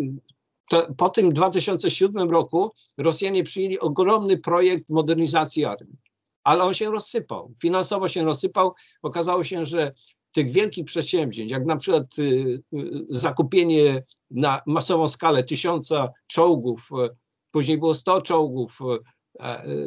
[0.70, 5.98] to, po tym 2007 roku Rosjanie przyjęli ogromny projekt modernizacji armii,
[6.44, 8.74] ale on się rozsypał, finansowo się rozsypał.
[9.02, 9.92] Okazało się, że
[10.32, 12.24] tych wielkich przedsięwzięć, jak na przykład y,
[12.74, 17.10] y, zakupienie na masową skalę tysiąca czołgów, y,
[17.52, 18.98] później było 100 czołgów, E,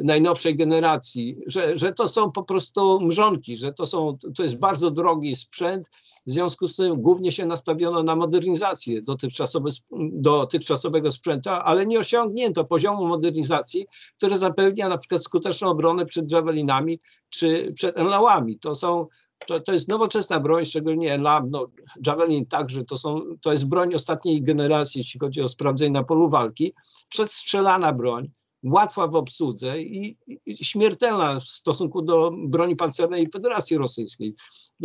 [0.03, 4.91] najnowszej generacji, że, że to są po prostu mrzonki, że to, są, to jest bardzo
[4.91, 5.89] drogi sprzęt,
[6.27, 9.69] w związku z tym głównie się nastawiono na modernizację dotychczasowe,
[10.11, 13.85] dotychczasowego sprzętu, ale nie osiągnięto poziomu modernizacji,
[14.17, 18.59] który zapewnia na przykład skuteczną obronę przed javelinami czy przed enlałami.
[18.59, 19.07] To są
[19.47, 21.67] to, to jest nowoczesna broń, szczególnie Enlam, no,
[22.07, 26.29] Javelin także, to, są, to jest broń ostatniej generacji, jeśli chodzi o sprawdzenie na polu
[26.29, 26.73] walki,
[27.09, 28.31] przedstrzelana broń,
[28.63, 30.17] łatwa w obsłudze i,
[30.61, 34.35] śmiertelna w stosunku do broni pancernej Federacji Rosyjskiej.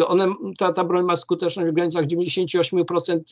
[0.07, 3.23] One, ta, ta broń ma skuteczność w granicach 98%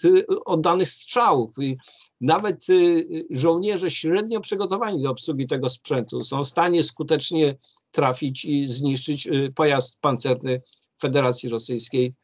[0.45, 1.77] oddanych strzałów i
[2.21, 7.57] nawet y, żołnierze średnio przygotowani do obsługi tego sprzętu są w stanie skutecznie
[7.91, 10.61] trafić i zniszczyć y, pojazd pancerny
[11.01, 12.15] Federacji Rosyjskiej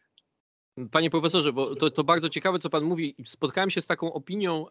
[0.91, 3.15] Panie profesorze, bo to, to, bardzo ciekawe, co pan mówi.
[3.25, 4.67] Spotkałem się z taką opinią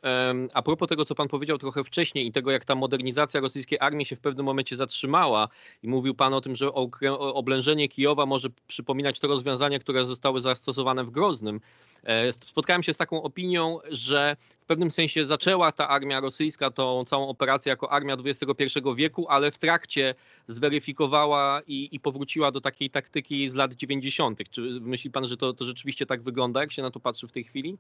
[0.53, 4.05] a propos tego, co pan powiedział trochę wcześniej i tego, jak ta modernizacja rosyjskiej armii
[4.05, 5.47] się w pewnym momencie zatrzymała.
[5.83, 6.73] I mówił pan o tym, że
[7.17, 11.61] oblężenie Kijowa może przypominać to rozwiązania, które zostały zastosowane w Groznym.
[12.03, 17.05] E, spotkałem się z taką opinią, że w pewnym sensie zaczęła ta armia rosyjska tą
[17.05, 20.15] całą operację jako armia XXI wieku, ale w trakcie
[20.47, 24.39] zweryfikowała i, i powróciła do takiej taktyki z lat 90.
[24.51, 27.31] Czy myśli pan, że to, to rzeczywiście tak wygląda, jak się na to patrzy w
[27.31, 27.77] tej chwili?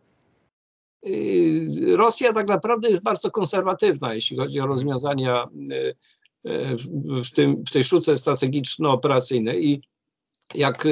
[1.03, 5.95] Yy, Rosja tak naprawdę jest bardzo konserwatywna, jeśli chodzi o rozwiązania yy,
[6.43, 9.81] yy, w, tym, w tej sztuce strategiczno-operacyjnej i
[10.55, 10.87] jak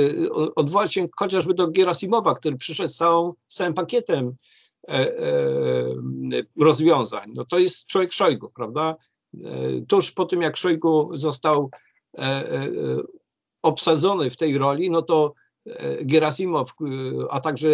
[0.56, 4.36] odwołać się chociażby do Gerasimowa, który przyszedł z całą, całym pakietem
[4.88, 5.14] e, e,
[6.60, 8.96] rozwiązań, no to jest człowiek Szojgu, prawda?
[9.34, 11.70] E, tuż po tym, jak Szojgu został
[13.62, 15.34] obsadzony w tej roli, no to
[16.02, 16.74] Gerasimow,
[17.30, 17.70] a także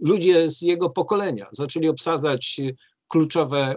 [0.00, 2.60] ludzie z jego pokolenia zaczęli obsadzać
[3.08, 3.74] kluczowe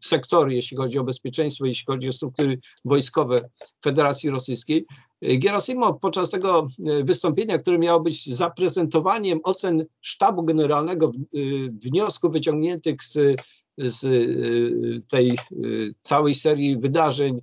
[0.00, 3.48] sektory, jeśli chodzi o bezpieczeństwo, jeśli chodzi o struktury wojskowe
[3.84, 4.86] Federacji Rosyjskiej.
[5.22, 6.66] Gerasimow podczas tego
[7.04, 11.10] wystąpienia, które miało być zaprezentowaniem ocen sztabu generalnego
[11.84, 13.36] wniosków wyciągniętych z
[13.78, 17.42] z y, tej y, całej serii wydarzeń, y,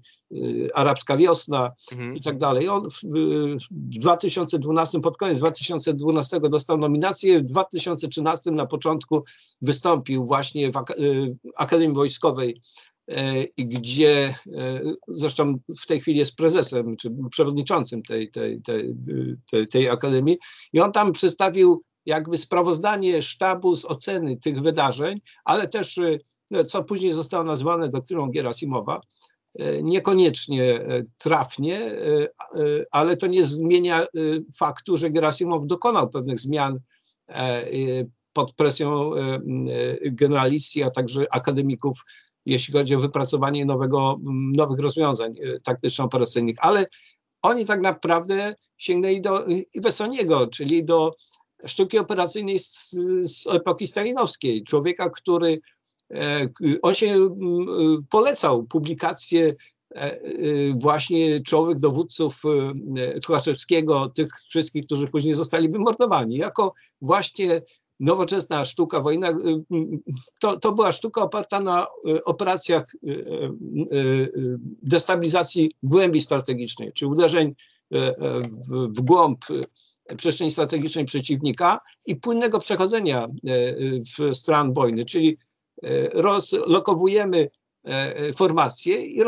[0.73, 2.15] arabska wiosna mhm.
[2.15, 2.69] i tak dalej.
[2.69, 9.23] On w 2012, pod koniec 2012 dostał nominację, w 2013 na początku
[9.61, 10.75] wystąpił właśnie w
[11.55, 12.59] Akademii Wojskowej
[13.57, 14.35] gdzie
[15.07, 18.95] zresztą w tej chwili jest prezesem czy przewodniczącym tej, tej, tej,
[19.51, 20.37] tej, tej akademii
[20.73, 26.19] i on tam przedstawił jakby sprawozdanie sztabu z oceny tych wydarzeń, ale też y,
[26.67, 29.34] co później zostało nazwane doktryną Gerasimowa, y,
[29.83, 31.91] niekoniecznie y, trafnie,
[32.91, 34.05] ale to nie zmienia
[34.57, 36.79] faktu, że Gerasimow dokonał pewnych zmian
[37.29, 37.65] e,
[38.33, 39.11] pod presją
[40.01, 41.99] generalicji, a także akademików,
[42.45, 44.19] jeśli chodzi o wypracowanie nowego,
[44.55, 46.55] nowych rozwiązań taktyczno-operacyjnych.
[46.59, 46.85] Ale
[47.41, 51.15] oni tak naprawdę sięgnęli do Iwesoniego, czyli do
[51.65, 52.89] sztuki operacyjnej z,
[53.23, 54.63] z epoki stalinowskiej.
[54.63, 55.59] Człowieka, który e,
[56.81, 57.37] on się
[58.09, 59.55] polecał publikacje
[59.95, 60.19] e, e,
[60.75, 62.41] właśnie czołowych dowódców
[63.25, 67.61] Tułaczewskiego, tych wszystkich, którzy później zostali wymordowani, jako właśnie
[67.99, 69.33] nowoczesna sztuka wojna,
[70.39, 71.87] to, to była sztuka oparta na
[72.25, 72.95] operacjach
[74.83, 77.55] destabilizacji głębi strategicznej, czy uderzeń
[77.91, 79.45] w, w głąb
[80.17, 83.27] przestrzeni strategicznej przeciwnika i płynnego przechodzenia
[84.17, 85.37] w stran wojny, czyli
[86.13, 87.49] rozlokowujemy
[87.85, 89.23] E, formację i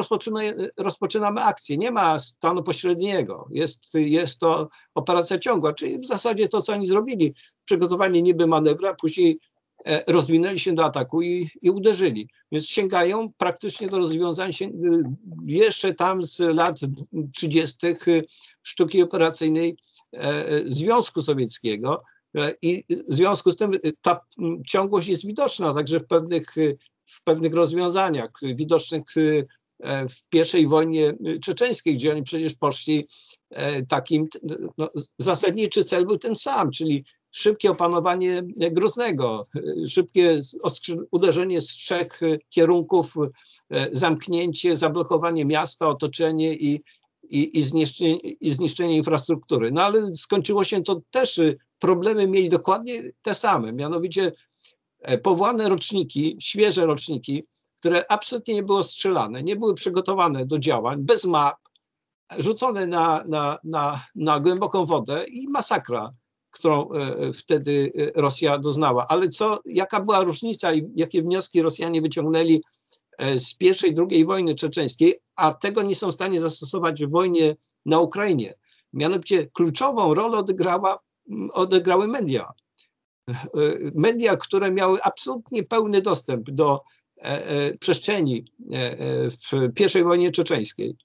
[0.77, 1.77] rozpoczynamy, akcję.
[1.77, 3.47] Nie ma stanu pośredniego.
[3.51, 7.33] Jest, jest to operacja ciągła, czyli w zasadzie to, co oni zrobili.
[7.65, 9.39] Przygotowali niby manewra, później
[9.85, 12.29] e, rozwinęli się do ataku i, i uderzyli.
[12.51, 14.69] Więc sięgają praktycznie do rozwiązań się,
[15.45, 16.79] jeszcze tam z lat
[17.33, 17.77] 30.
[18.61, 19.77] sztuki operacyjnej
[20.13, 22.03] e, Związku Sowieckiego.
[22.61, 24.19] I w związku z tym ta
[24.67, 26.55] ciągłość jest widoczna także w pewnych
[27.07, 29.03] w pewnych rozwiązaniach widocznych
[29.79, 31.13] e, w pierwszej wojnie
[31.43, 33.07] czeczeńskiej, gdzie oni przecież poszli
[33.49, 34.27] e, takim,
[34.77, 39.47] no, zasadniczy cel był ten sam, czyli szybkie opanowanie Groznego,
[39.87, 40.41] szybkie
[41.11, 43.13] uderzenie z trzech kierunków,
[43.69, 46.83] e, zamknięcie, zablokowanie miasta, otoczenie i,
[47.29, 49.71] i, i, zniszczenie, i zniszczenie infrastruktury.
[49.71, 51.41] No ale skończyło się to też,
[51.79, 54.31] problemy mieli dokładnie te same, mianowicie
[54.99, 57.43] E, powołane roczniki, świeże roczniki,
[57.79, 61.55] które absolutnie nie były strzelane, nie były przygotowane do działań, bez map,
[62.37, 66.13] rzucone na, na, na, na głęboką wodę i masakra,
[66.51, 69.07] którą e, wtedy e, Rosja doznała.
[69.07, 72.61] Ale co, jaka była różnica i jakie wnioski Rosjanie wyciągnęli
[73.37, 77.99] z pierwszej, drugiej wojny czeczeńskiej, a tego nie są w stanie zastosować w wojnie na
[77.99, 78.53] Ukrainie.
[78.93, 80.99] Mianowicie kluczową rolę odegrała,
[81.53, 82.51] odegrały media.
[83.29, 83.35] E,
[83.95, 86.81] media, które miały absolutnie pełny dostęp do
[87.17, 88.45] e, e, przestrzeni
[89.31, 90.95] w pierwszej wojnie czeczeńskiej,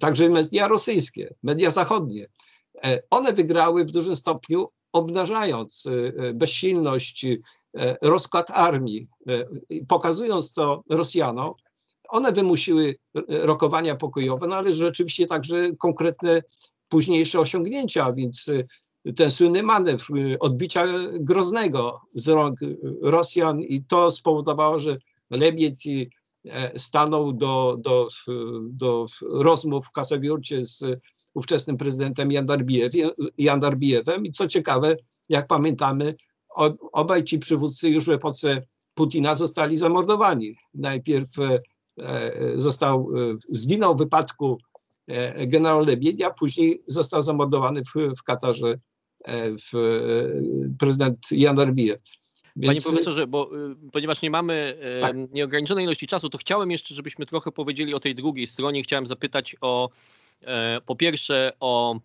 [0.00, 2.26] także media rosyjskie, media zachodnie,
[3.10, 5.84] one wygrały w dużym stopniu, obnażając
[6.34, 7.26] bezsilność,
[8.02, 9.08] rozkład armii,
[9.88, 11.54] pokazując to Rosjanom,
[12.08, 12.96] one wymusiły
[13.28, 16.42] rokowania pokojowe, no ale rzeczywiście także konkretne
[16.88, 18.50] późniejsze osiągnięcia, więc
[19.16, 20.84] ten słynny manewr y, odbicia
[21.20, 22.58] Groznego z rąk
[23.02, 24.96] Rosjan i to spowodowało, że
[25.30, 28.08] Lebied e, stanął do, do,
[28.62, 30.84] do rozmów w Kasawiurcie z
[31.34, 32.28] ówczesnym prezydentem
[33.38, 34.96] Jandarbijewem i co ciekawe,
[35.28, 36.14] jak pamiętamy,
[36.92, 38.62] obaj ci przywódcy już w epoce
[38.94, 40.56] Putina zostali zamordowani.
[40.74, 41.60] Najpierw e,
[41.98, 43.10] e, został,
[43.50, 44.58] zginął w wypadku
[45.46, 48.76] generał Lebied, a później został zamordowany w, w Katarze
[49.26, 52.00] w, e, prezydent Jan Arbijew.
[52.56, 52.66] Więc...
[52.66, 55.16] Panie profesorze, bo y, ponieważ nie mamy tak.
[55.32, 58.82] nieograniczonej ilości czasu, to chciałem jeszcze, żebyśmy trochę powiedzieli o tej drugiej stronie.
[58.82, 59.90] Chciałem zapytać o
[60.42, 62.00] e, po pierwsze o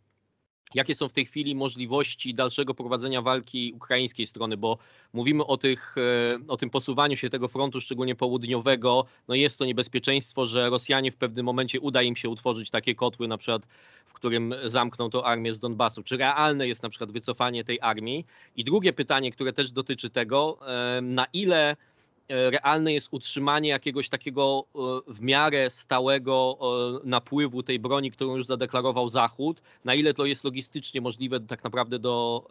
[0.73, 4.77] Jakie są w tej chwili możliwości dalszego prowadzenia walki ukraińskiej strony, bo
[5.13, 9.05] mówimy o, tych, e, o tym posuwaniu się tego frontu, szczególnie południowego.
[9.27, 13.27] No jest to niebezpieczeństwo, że Rosjanie w pewnym momencie uda im się utworzyć takie kotły,
[13.27, 13.65] na przykład,
[14.05, 16.03] w którym zamkną tą armię z Donbasu.
[16.03, 18.25] Czy realne jest na przykład wycofanie tej armii?
[18.55, 21.75] I drugie pytanie, które też dotyczy tego, e, na ile
[22.29, 24.79] realne jest utrzymanie jakiegoś takiego e,
[25.13, 26.57] w miarę stałego
[27.03, 31.63] e, napływu tej broni, którą już zadeklarował Zachód, na ile to jest logistycznie możliwe tak
[31.63, 32.47] naprawdę do,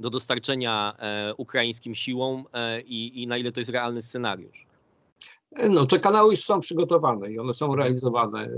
[0.00, 0.96] do dostarczenia
[1.36, 2.44] ukraińskim siłom
[2.84, 4.66] i, i na ile to jest realny scenariusz.
[5.70, 8.48] No, te kanały już są przygotowane i one są realizowane.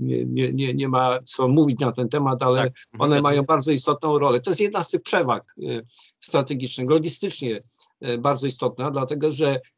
[0.00, 3.70] Nie, nie, nie, nie ma co mówić na ten temat, ale tak, one mają bardzo
[3.70, 4.40] istotną rolę.
[4.40, 5.54] To jest jedna z tych przewag
[6.20, 7.60] strategicznych, logistycznie
[8.18, 9.60] bardzo istotna, dlatego że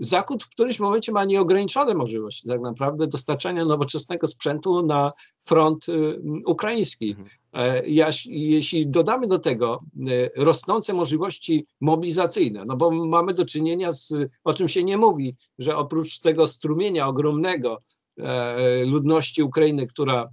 [0.00, 6.20] Zachód w którymś momencie ma nieograniczone możliwości tak naprawdę dostarczania nowoczesnego sprzętu na front y,
[6.46, 7.10] ukraiński.
[7.10, 7.28] Mhm.
[7.52, 7.82] E,
[8.26, 14.52] jeśli dodamy do tego e, rosnące możliwości mobilizacyjne, no bo mamy do czynienia z, o
[14.52, 17.82] czym się nie mówi, że oprócz tego strumienia ogromnego
[18.86, 20.30] ludności Ukrainy, która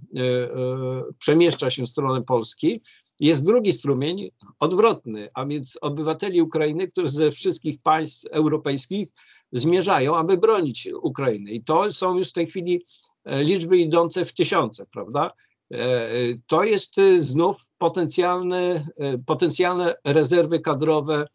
[1.18, 2.80] przemieszcza się w stronę Polski,
[3.20, 9.08] jest drugi strumień odwrotny, a więc obywateli Ukrainy, którzy ze wszystkich państw europejskich
[9.52, 11.50] zmierzają, aby bronić Ukrainy.
[11.50, 12.82] I to są już w tej chwili
[13.24, 15.30] e, liczby idące w tysiące, prawda?
[15.72, 16.08] E,
[16.46, 18.88] to jest znów potencjalne,
[19.26, 21.26] potencjalne rezerwy kadrowe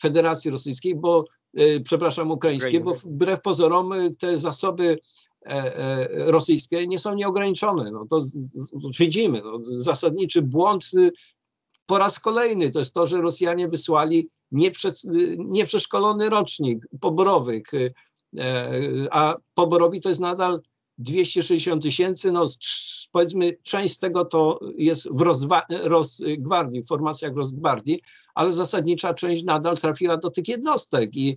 [0.00, 1.24] Federacji Rosyjskiej, bo,
[1.56, 4.98] e, przepraszam, ukraińskiej, bo wbrew pozorom te zasoby
[6.10, 7.90] rosyjskie nie są nieograniczone.
[7.90, 8.22] No to
[8.98, 9.42] widzimy.
[9.44, 10.84] No, zasadniczy błąd
[11.86, 14.92] po raz kolejny to jest to, że Rosjanie wysłali nieprze,
[15.38, 17.90] nieprzeszkolony rocznik poborowych, e,
[19.10, 20.60] a poborowi to jest nadal
[20.98, 22.46] 260 tysięcy, no
[23.12, 25.20] powiedzmy część z tego to jest w
[25.70, 28.02] Rosgwardii, w formacjach Rosgwardii,
[28.34, 31.36] ale zasadnicza część nadal trafiła do tych jednostek i y,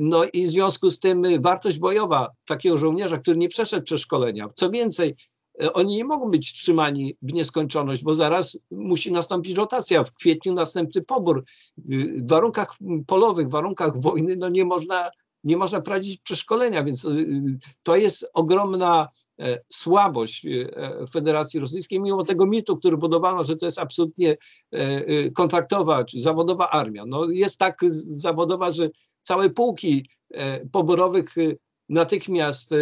[0.00, 4.70] no i w związku z tym wartość bojowa takiego żołnierza, który nie przeszedł przeszkolenia, co
[4.70, 5.16] więcej,
[5.62, 10.54] y, oni nie mogą być trzymani w nieskończoność, bo zaraz musi nastąpić rotacja, w kwietniu
[10.54, 11.44] następny pobór.
[11.78, 15.10] Y, w warunkach polowych, w warunkach wojny, no nie można
[15.44, 19.08] nie można prowadzić przeszkolenia, więc y, y, to jest ogromna
[19.40, 24.36] e, słabość e, Federacji Rosyjskiej, mimo tego mitu, który budowano, że to jest absolutnie
[24.72, 27.04] e, kontraktowa czy zawodowa armia.
[27.06, 28.88] No jest tak zawodowa, że
[29.22, 30.08] całe pułki
[30.72, 31.34] poborowych
[31.88, 32.74] natychmiast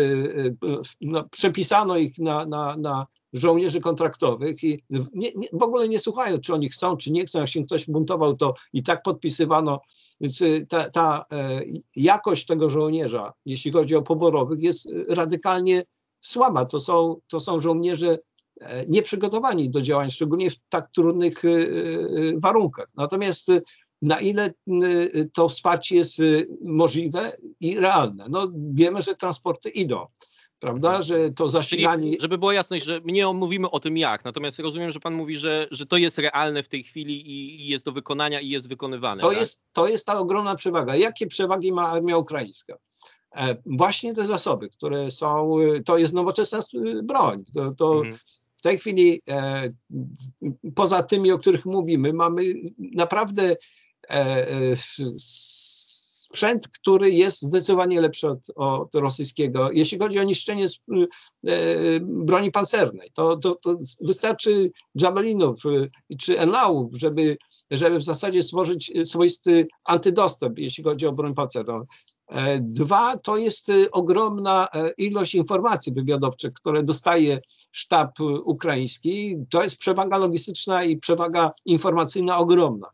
[1.00, 6.38] no, przepisano ich na, na, na żołnierzy kontraktowych i nie, nie, w ogóle nie słuchają,
[6.38, 7.38] czy oni chcą, czy nie chcą.
[7.38, 9.80] Jak się ktoś buntował, to i tak podpisywano.
[10.20, 11.60] Więc ta, ta e,
[11.96, 15.84] jakość tego żołnierza, jeśli chodzi o poborowych, jest radykalnie
[16.20, 16.64] słaba.
[16.64, 18.18] To są, to są żołnierze
[18.60, 21.42] e, nieprzygotowani do działań, szczególnie w tak trudnych
[22.42, 22.88] warunkach.
[22.96, 23.50] Natomiast
[24.02, 24.54] na ile
[25.32, 26.22] to wsparcie jest
[26.64, 28.26] możliwe i realne?
[28.30, 30.06] No, wiemy, że transporty idą
[30.60, 31.04] prawda, mhm.
[31.04, 32.10] że to zasilanie...
[32.10, 35.14] Czyli, żeby była jasność, że my nie mówimy o tym jak, natomiast rozumiem, że pan
[35.14, 38.48] mówi, że, że to jest realne w tej chwili i, i jest do wykonania i
[38.48, 39.20] jest wykonywane.
[39.20, 39.38] To, tak?
[39.38, 40.96] jest, to jest ta ogromna przewaga.
[40.96, 42.78] Jakie przewagi ma armia ukraińska?
[43.36, 46.60] E, właśnie te zasoby, które są, to jest nowoczesna
[47.02, 47.44] broń.
[47.54, 48.18] To, to mhm.
[48.56, 49.70] w tej chwili e,
[50.74, 52.42] poza tymi, o których mówimy, mamy
[52.78, 53.56] naprawdę
[56.28, 59.70] sprzęt, który jest zdecydowanie lepszy od, od rosyjskiego.
[59.72, 60.70] Jeśli chodzi o niszczenie e,
[62.00, 67.36] broni pancernej, to, to, to wystarczy javelinów e, czy enałów, żeby,
[67.70, 71.84] żeby w zasadzie stworzyć swoisty antydostęp, jeśli chodzi o broń pancerną.
[72.28, 74.68] E, dwa, to jest ogromna
[74.98, 77.40] ilość informacji wywiadowczych, które dostaje
[77.72, 79.36] sztab ukraiński.
[79.50, 82.88] To jest przewaga logistyczna i przewaga informacyjna ogromna.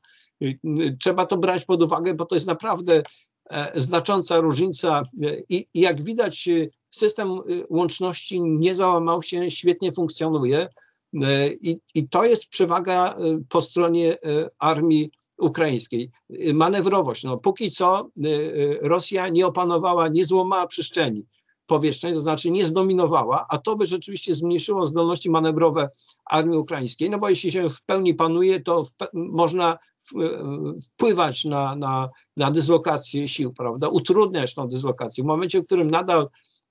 [1.00, 3.02] Trzeba to brać pod uwagę, bo to jest naprawdę
[3.50, 7.38] e, znacząca różnica e, i, jak widać e, system
[7.70, 10.68] łączności nie załamał się, świetnie funkcjonuje
[11.60, 13.16] i, i to jest przewaga
[13.48, 14.16] po stronie
[14.58, 16.10] armii ukraińskiej.
[16.54, 17.24] Manewrowość.
[17.24, 18.08] No, póki co
[18.80, 21.26] Rosja nie opanowała, nie złamała przestrzeni
[21.66, 25.90] powietrznej, to znaczy nie zdominowała, a to by rzeczywiście zmniejszyło zdolności manewrowe
[26.24, 29.78] armii ukraińskiej, no bo jeśli się w pełni panuje, to w można
[30.82, 35.24] wpływać na, na, na dyslokację sił, prawda, utrudniać tą dyslokację.
[35.24, 36.28] W momencie, w którym nadal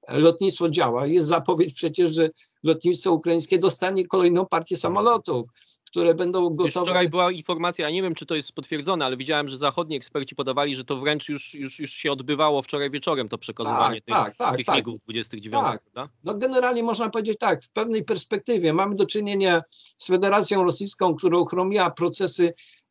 [0.09, 2.29] lotnictwo działa, jest zapowiedź przecież, że
[2.63, 5.49] lotnictwo ukraińskie dostanie kolejną partię samolotów,
[5.85, 6.85] które będą gotowe.
[6.85, 10.35] Wczoraj była informacja, a nie wiem, czy to jest potwierdzone, ale widziałem, że zachodni eksperci
[10.35, 14.35] podawali, że to wręcz już, już, już się odbywało wczoraj wieczorem, to przekazywanie tak, tych,
[14.35, 14.83] tak, tak, tych tak.
[14.83, 15.63] 29.
[15.63, 15.83] Tak.
[15.83, 16.13] Prawda?
[16.23, 19.61] No generalnie można powiedzieć tak, w pewnej perspektywie mamy do czynienia
[19.97, 22.82] z Federacją Rosyjską, która uchromiła procesy E, e,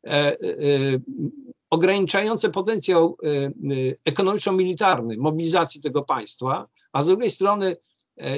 [1.70, 3.28] ograniczające potencjał e,
[4.04, 7.76] ekonomiczno-militarny mobilizacji tego państwa, a z drugiej strony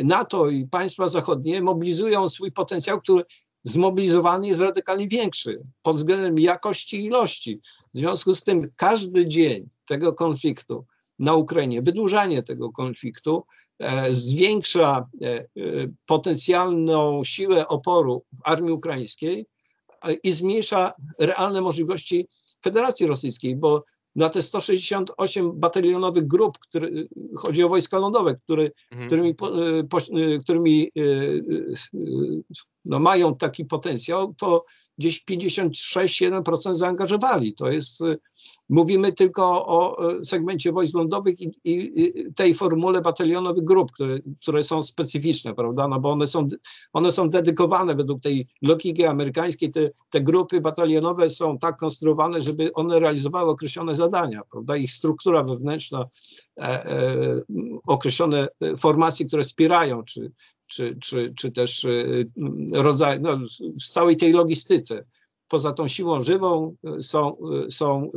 [0.05, 3.25] NATO i państwa zachodnie mobilizują swój potencjał, który
[3.63, 7.61] zmobilizowany jest radykalnie większy pod względem jakości i ilości.
[7.95, 10.85] W związku z tym każdy dzień tego konfliktu
[11.19, 13.45] na Ukrainie, wydłużanie tego konfliktu
[14.11, 15.09] zwiększa
[16.07, 19.47] potencjalną siłę oporu armii ukraińskiej,
[20.23, 22.27] i zmniejsza realne możliwości
[22.65, 23.85] Federacji Rosyjskiej, bo
[24.17, 26.89] na te 168 batalionowych grup, które,
[27.37, 29.09] chodzi o wojska lądowe, które, mhm.
[29.09, 29.51] którymi, po,
[29.91, 29.99] po,
[30.43, 30.91] którymi
[32.85, 34.65] no, mają taki potencjał, to
[34.99, 37.55] gdzieś 56-7% zaangażowali.
[37.55, 38.19] To jest, y,
[38.69, 44.65] mówimy tylko o y, segmencie wojsk lądowych i, i, tej formule batalionowych grup, które, które
[44.65, 46.49] są specyficzne, prawda, no bo one są,
[46.93, 52.73] one są dedykowane według tej logiki amerykańskiej, te, te grupy batalionowe są tak konstruowane, żeby
[52.73, 56.05] one realizowały określone zadania, prawda, ich struktura wewnętrzna,
[56.59, 57.43] e, e,
[57.87, 60.33] określone formacje, które wspierają, czy,
[60.67, 62.31] czy, czy, czy też y,
[62.73, 63.39] rodzaj, no,
[63.81, 65.05] w całej tej logistyce.
[65.49, 68.11] Poza tą siłą żywą y, są, y, są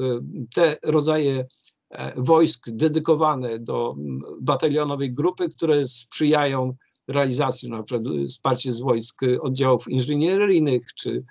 [0.56, 1.46] te rodzaje
[1.90, 3.96] e, wojsk dedykowane do
[4.42, 6.74] batalionowej grupy, które sprzyjają
[7.08, 11.24] realizacji, na przykład wsparcie z wojsk oddziałów inżynieryjnych, czy,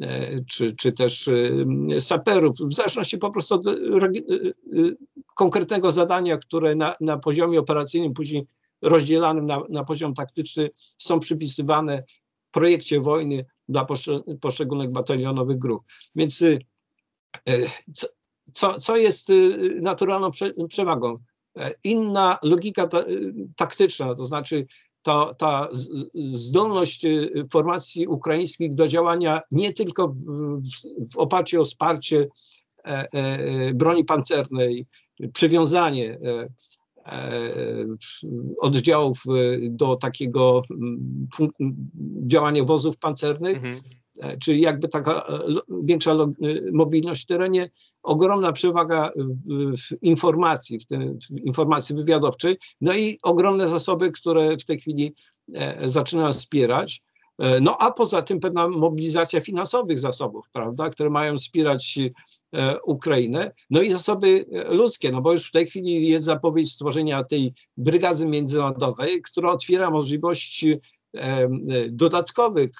[0.00, 1.30] e, czy, czy też
[2.00, 3.62] saperów, w zależności po prostu od
[5.34, 8.46] konkretnego zadania, które na, na poziomie operacyjnym później
[8.84, 12.04] rozdzielanym na, na poziom taktyczny są przypisywane
[12.48, 13.86] w projekcie wojny dla
[14.40, 15.82] poszczególnych batalionowych grup.
[16.14, 16.58] Więc y,
[17.48, 17.66] y,
[18.52, 20.30] co, co jest y, naturalną
[20.68, 21.18] przewagą?
[21.56, 22.88] E, inna logika
[23.56, 24.66] taktyczna, to znaczy
[25.02, 25.68] ta, ta
[26.14, 27.06] zdolność
[27.52, 30.22] formacji ukraińskich do działania nie tylko w,
[31.12, 32.26] w oparciu o wsparcie
[33.74, 34.86] broni pancernej,
[35.32, 36.18] przywiązanie
[38.58, 39.24] oddziałów
[39.68, 40.62] do takiego
[42.26, 43.80] działania wozów pancernych, mhm.
[44.40, 45.26] czy jakby taka
[45.82, 46.16] większa
[46.72, 47.70] mobilność w terenie,
[48.02, 49.10] ogromna przewaga
[49.56, 55.14] w informacji, w, tym, w informacji wywiadowczej, no i ogromne zasoby, które w tej chwili
[55.54, 57.02] e, zaczynają wspierać.
[57.38, 63.52] E, no a poza tym pewna mobilizacja finansowych zasobów, prawda, które mają wspierać e, Ukrainę,
[63.70, 68.26] no i zasoby ludzkie, no bo już w tej chwili jest zapowiedź stworzenia tej brygady
[68.26, 70.64] międzynarodowej, która otwiera możliwość
[71.90, 72.70] dodatkowych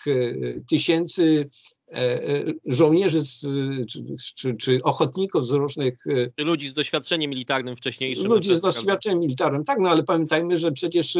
[0.69, 1.49] tysięcy
[1.95, 3.47] E, e, żołnierzy z,
[3.87, 5.95] czy, czy, czy, ochotników z różnych.
[6.39, 8.27] E, ludzi z doświadczeniem militarnym wcześniejszym.
[8.27, 11.19] Ludzi z doświadczeniem militarnym, tak, no ale pamiętajmy, że przecież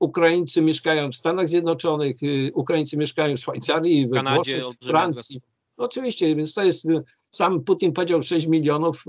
[0.00, 2.16] Ukraińcy mieszkają w Stanach Zjednoczonych,
[2.54, 5.40] Ukraińcy mieszkają w Szwajcarii, w Kanadzie, Włoszech, w Francji.
[5.76, 6.86] Oczywiście, więc to jest,
[7.30, 9.04] sam Putin powiedział, 6 milionów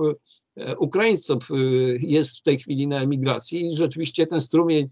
[0.79, 1.49] Ukraińców
[1.99, 4.89] jest w tej chwili na emigracji i rzeczywiście ten strumień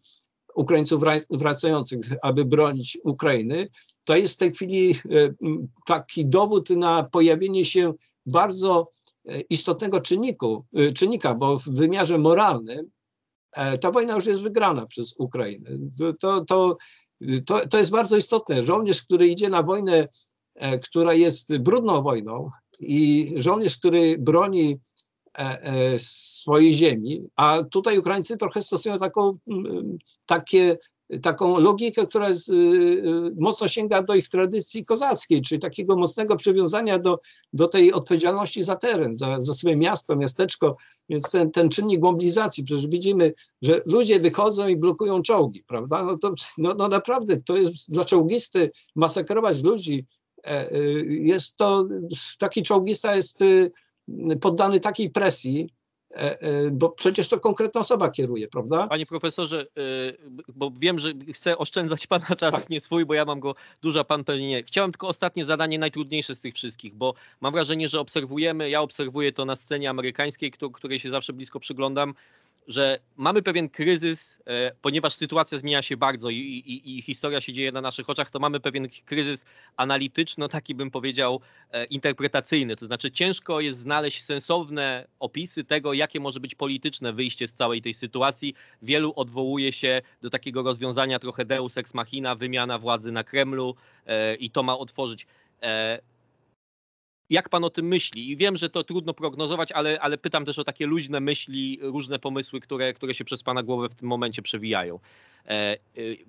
[0.56, 3.68] Ukraińców wracających, aby bronić Ukrainy,
[4.06, 4.96] to jest w tej chwili e,
[5.86, 7.94] taki dowód na pojawienie się
[8.26, 8.90] bardzo
[9.26, 12.90] e, istotnego czynniku, e, czynnika, bo w wymiarze moralnym
[13.82, 15.70] ta wojna już jest wygrana przez Ukrainę.
[16.20, 16.78] To, to,
[17.45, 18.64] to, to jest bardzo istotne.
[18.64, 20.08] Żołnierz, który idzie na wojnę,
[20.84, 24.80] która jest brudną wojną i żołnierz, który broni
[25.39, 29.38] E, e, swojej ziemi, a tutaj Ukraińcy trochę stosują taką,
[30.26, 30.78] takie,
[31.22, 36.36] taką logikę, która jest, y, y, mocno sięga do ich tradycji kozackiej, czyli takiego mocnego
[36.36, 37.20] przywiązania do,
[37.53, 40.78] do tej odpowiedzialności za teren, za, za swoje miasto, miasteczko,
[41.10, 46.03] więc ten, ten czynnik mobilizacji, przecież widzimy, że ludzie wychodzą i blokują czołgi, prawda?
[46.03, 50.05] No to no, no naprawdę to jest dla czołgisty masakrować ludzi,
[50.45, 51.88] e, y, jest to,
[52.39, 53.43] taki czołgista jest
[54.41, 55.70] poddany takiej presji,
[56.72, 58.88] bo przecież to konkretna osoba kieruje, prawda?
[58.88, 59.84] Panie profesorze, e,
[60.55, 62.70] bo wiem, że chcę oszczędzać pana czas, tak.
[62.70, 64.64] nie swój, bo ja mam go dużo, pan pewnie nie.
[64.64, 69.32] Chciałem tylko ostatnie zadanie, najtrudniejsze z tych wszystkich, bo mam wrażenie, że obserwujemy, ja obserwuję
[69.32, 72.14] to na scenie amerykańskiej, której się zawsze blisko przyglądam,
[72.68, 77.53] że mamy pewien kryzys, e, ponieważ sytuacja zmienia się bardzo i, i, i, historia się
[77.53, 79.45] dzieje na naszych oczach, to mamy pewien kryzys
[79.78, 81.41] analityczno, taki bym powiedział,
[81.72, 82.76] e, interpretacyjny.
[82.76, 87.82] To znaczy ciężko jest znaleźć sensowne opisy tego, jakie może być polityczne wyjście z całej
[87.82, 88.53] tej sytuacji.
[88.82, 94.36] Wielu odwołuje się do takiego rozwiązania trochę deus ex machina, wymiana władzy na Kremlu e,
[94.36, 95.28] i to ma otworzyć
[97.30, 98.32] jak pan o tym myśli?
[98.32, 102.20] I wiem, że to trudno prognozować, ale, ale pytam też o takie luźne myśli, różne
[102.20, 105.00] pomysły, które, które się przez pana głowę w tym momencie przewijają.
[105.46, 105.78] E, e,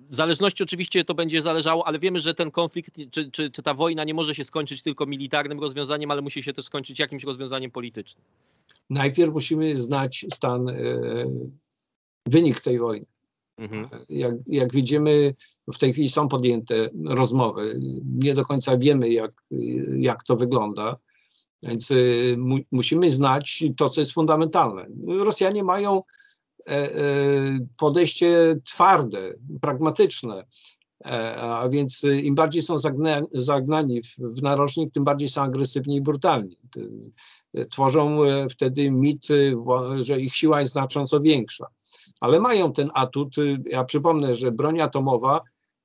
[0.09, 3.73] w zależności oczywiście to będzie zależało, ale wiemy, że ten konflikt, czy, czy, czy ta
[3.73, 7.71] wojna nie może się skończyć tylko militarnym rozwiązaniem, ale musi się też skończyć jakimś rozwiązaniem
[7.71, 8.23] politycznym.
[8.89, 10.75] Najpierw musimy znać stan, e,
[12.27, 13.05] wynik tej wojny.
[13.57, 13.87] Mhm.
[14.09, 15.33] Jak, jak widzimy,
[15.73, 17.79] w tej chwili są podjęte rozmowy.
[18.05, 19.31] Nie do końca wiemy, jak,
[19.97, 20.97] jak to wygląda.
[21.63, 24.85] Więc y, mu, musimy znać to, co jest fundamentalne.
[25.07, 26.95] Rosjanie mają e, e,
[27.79, 30.45] podejście twarde, pragmatyczne,
[31.05, 36.01] e, a więc im bardziej są zagnani, zagnani w narożnik, tym bardziej są agresywni i
[36.01, 36.57] brutalni.
[37.71, 38.17] Tworzą
[38.49, 39.27] wtedy mit,
[39.99, 41.67] że ich siła jest znacząco większa
[42.21, 43.35] ale mają ten atut.
[43.65, 45.41] Ja przypomnę, że broń atomowa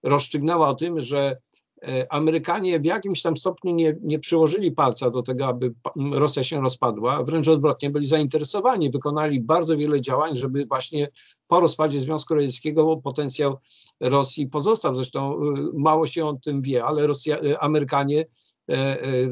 [0.07, 1.37] rozstrzygnęła o tym, że
[1.83, 5.75] e, Amerykanie w jakimś tam stopniu nie, nie przyłożyli palca do tego, aby
[6.13, 11.09] Rosja się rozpadła, wręcz odwrotnie, byli zainteresowani, wykonali bardzo wiele działań, żeby właśnie
[11.47, 13.57] po rozpadzie Związku Radzieckiego potencjał
[14.01, 14.97] Rosji pozostał.
[14.97, 15.39] Zresztą e,
[15.75, 18.25] mało się o tym wie, ale Rosja, e, Amerykanie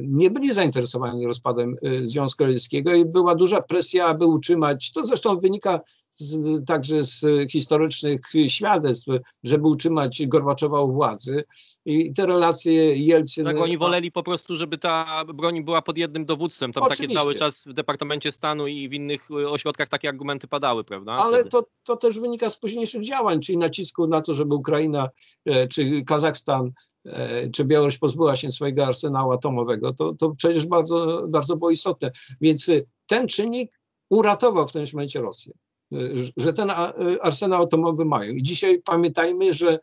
[0.03, 5.81] nie byli zainteresowani rozpadem Związku Radzieckiego i była duża presja, aby utrzymać, to zresztą wynika
[6.16, 9.06] z, także z historycznych świadectw,
[9.44, 11.44] żeby utrzymać Gorbaczowa u władzy.
[11.84, 13.44] I te relacje Jelcyn...
[13.44, 16.72] Tak, oni woleli po prostu, żeby ta broń była pod jednym dowódcem.
[16.72, 17.06] Tam Oczywiście.
[17.06, 21.12] takie cały czas w Departamencie Stanu i w innych ośrodkach takie argumenty padały, prawda?
[21.12, 25.10] Ale to, to też wynika z późniejszych działań, czyli nacisku na to, żeby Ukraina
[25.46, 26.72] e, czy Kazachstan
[27.04, 32.10] e, czy Białoruś pozbyła się swojego arsenału atomowego, to, to przecież bardzo, bardzo było istotne.
[32.40, 32.70] Więc
[33.06, 35.52] ten czynnik uratował w tym momencie Rosję
[36.36, 36.70] że ten
[37.20, 38.32] arsenał atomowy mają.
[38.32, 39.78] I dzisiaj pamiętajmy, że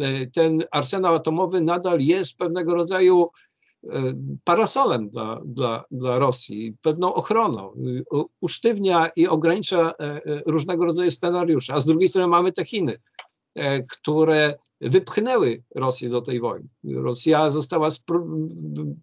[0.00, 3.28] e, ten arsenał atomowy nadal jest pewnego rodzaju
[3.84, 3.88] e,
[4.44, 7.72] parasolem dla, dla, dla Rosji, pewną ochroną.
[8.40, 11.74] Usztywnia i ogranicza e, różnego rodzaju scenariusze.
[11.74, 12.96] A z drugiej strony mamy te Chiny,
[13.54, 16.68] e, które wypchnęły Rosję do tej wojny.
[16.84, 17.88] Rosja została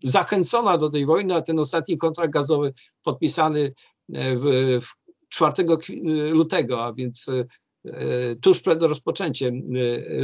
[0.03, 3.73] zachęcona do tej wojny, a ten ostatni kontrakt gazowy podpisany
[4.09, 5.63] w, w 4
[6.31, 7.25] lutego, a więc
[8.41, 9.61] tuż przed rozpoczęciem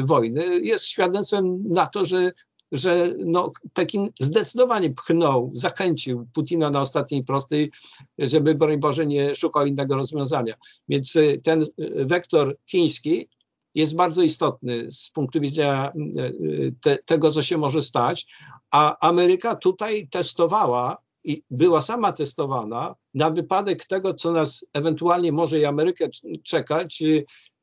[0.04, 2.32] wojny, jest świadectwem na to, że
[2.74, 7.72] że no, Pekin zdecydowanie pchnął, zachęcił Putina na ostatniej prostej,
[8.18, 10.56] żeby, broń Boże, nie szukał innego rozwiązania.
[10.90, 11.68] Więc y, ten y,
[12.06, 13.30] wektor chiński
[13.76, 15.92] jest bardzo istotny z punktu widzenia
[16.26, 18.28] y, te, tego, co się może stać,
[18.72, 25.60] a Ameryka tutaj testowała i była sama testowana na wypadek tego, co nas ewentualnie może
[25.60, 26.10] i Amerykę
[26.44, 27.04] czekać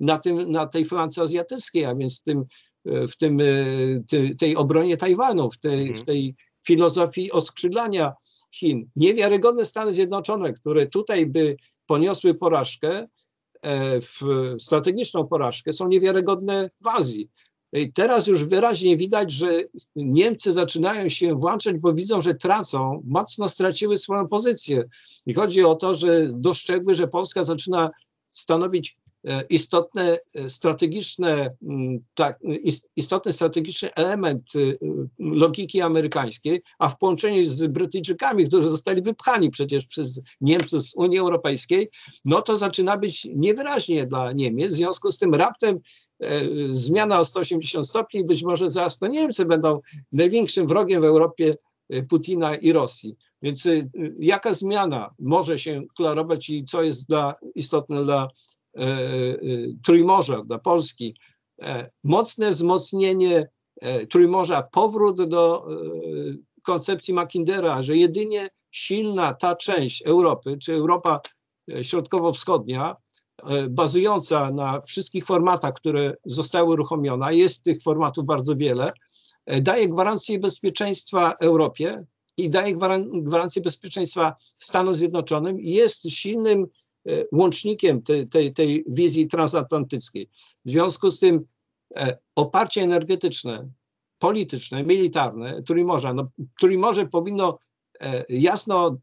[0.01, 2.45] na, tym, na tej flance azjatyckiej, a więc tym
[2.85, 6.07] w tym, e, tej obronie Tajwanu, w tej, w mhm.
[6.07, 6.35] tej
[6.67, 8.13] filozofii oskrzydlania
[8.55, 8.91] Chin.
[8.97, 11.57] Niewiarygodne Stany Zjednoczone, które tutaj by
[11.87, 13.09] poniosły porażkę,
[13.63, 14.21] e, w
[14.59, 17.31] strategiczną porażkę, są niewiarygodne w Azji.
[17.95, 19.49] Teraz już wyraźnie widać, że
[19.97, 24.85] Niemcy zaczynają się włączać, bo widzą, że tracą, mocno straciły swoją pozycję.
[25.27, 27.91] I chodzi o to, że dostrzegły, że Polska zaczyna
[28.31, 32.39] stanowić E, istotne e, strategiczne, mm, tak,
[32.97, 34.79] istotny strategiczny element y,
[35.19, 41.19] logiki amerykańskiej, a w połączeniu z Brytyjczykami, którzy zostali wypchani przecież przez Niemców z Unii
[41.19, 41.91] Europejskiej,
[42.25, 44.73] no to zaczyna być niewyraźnie dla Niemiec.
[44.73, 45.81] W związku z tym raptem
[46.69, 49.81] zmiana o 180 stopni, być może zaraz to Niemcy będą
[50.13, 51.55] największym wrogiem w Europie
[52.09, 53.17] Putina i Rosji.
[53.43, 58.29] Więc y, jaka zmiana może się klarować i co jest dla, istotne dla
[58.77, 59.39] E, e,
[59.83, 61.15] Trójmorza, dla Polski,
[61.63, 63.49] e, mocne wzmocnienie
[64.11, 65.67] Trójmorza, powrót do
[66.65, 71.21] koncepcji Mackindera, że jedynie silna ta część Europy, czy Europa
[71.83, 72.97] środkowo-wschodnia,
[73.71, 78.93] bazująca na wszystkich formatach, które zostały uruchomione, jest tych formatów bardzo wiele,
[79.63, 82.05] daje gwarancję bezpieczeństwa Europie
[82.37, 82.75] i daje
[83.13, 86.67] gwarancję bezpieczeństwa Stanom Zjednoczonym i jest silnym
[87.09, 90.29] E, łącznikiem tej, tej, tej wizji transatlantyckiej.
[90.65, 91.45] W związku z tym
[91.97, 93.69] e, oparcie energetyczne,
[94.19, 96.29] polityczne, militarne Trójmorza, no,
[96.61, 97.59] Trójmorze powinno
[98.01, 98.97] e, jasno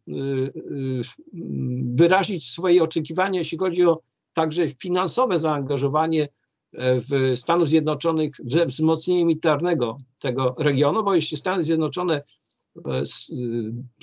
[1.96, 4.02] wyrazić swoje oczekiwania, jeśli chodzi o
[4.38, 6.28] także finansowe zaangażowanie
[6.74, 12.24] w Stanów Zjednoczonych, we wzmocnienie militarnego tego regionu, bo jeśli Stany Zjednoczone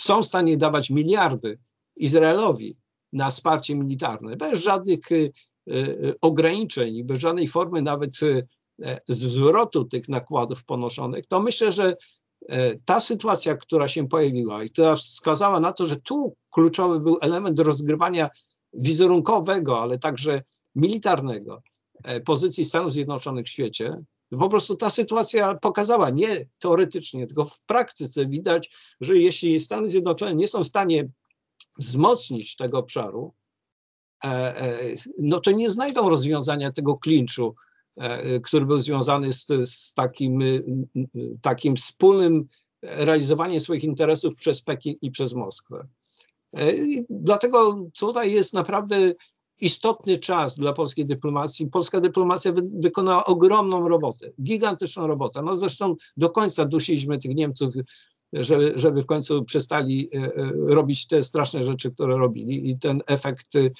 [0.01, 1.59] są w stanie dawać miliardy
[1.97, 2.77] Izraelowi,
[3.13, 5.01] na wsparcie militarne, bez żadnych
[6.21, 11.95] ograniczeń, bez żadnej formy nawet e, zwrotu tych nakładów ponoszonych, to myślę, że
[12.49, 17.19] e, ta sytuacja, która się pojawiła i która wskazała na to, że tu kluczowy był
[17.21, 18.31] element rozgrywania
[18.75, 20.43] wizerunkowego, ale także
[20.75, 21.63] militarnego
[22.05, 27.63] e, pozycji Stanów Zjednoczonych w świecie, po prostu ta sytuacja pokazała, nie teoretycznie, tylko w
[27.63, 28.71] praktyce widać,
[29.01, 31.09] że jeśli Stany Zjednoczone nie są w stanie
[31.79, 33.35] wzmocnić tego obszaru,
[34.25, 34.79] e, e,
[35.19, 37.55] no to nie znajdą rozwiązania tego klinczu,
[38.43, 40.41] który był związany z, z takim,
[41.43, 42.49] takim wspólnym
[42.83, 45.87] realizowaniem swoich interesów przez Pekin i przez Moskwę.
[46.63, 49.13] I dlatego tutaj jest naprawdę
[49.61, 51.67] istotny czas dla polskiej dyplomacji.
[51.67, 55.43] Polska dyplomacja wy, wykonała ogromną robotę, gigantyczną robotę.
[55.43, 57.75] No zresztą do końca dusiliśmy tych Niemców
[58.35, 63.03] żeby, żeby w końcu przestali e, e, robić te straszne rzeczy, które robili i ten
[63.07, 63.71] efekt e,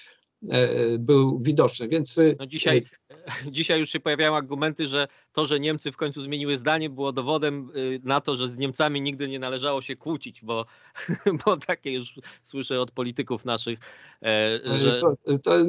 [0.99, 1.89] był widoczny.
[1.89, 2.85] Więc no dzisiaj,
[3.51, 7.71] dzisiaj już się pojawiają argumenty, że to, że Niemcy w końcu zmieniły zdanie, było dowodem
[8.03, 10.67] na to, że z Niemcami nigdy nie należało się kłócić, bo,
[11.47, 13.79] bo takie już słyszę od polityków naszych.
[14.65, 15.01] Że...
[15.01, 15.65] To, to,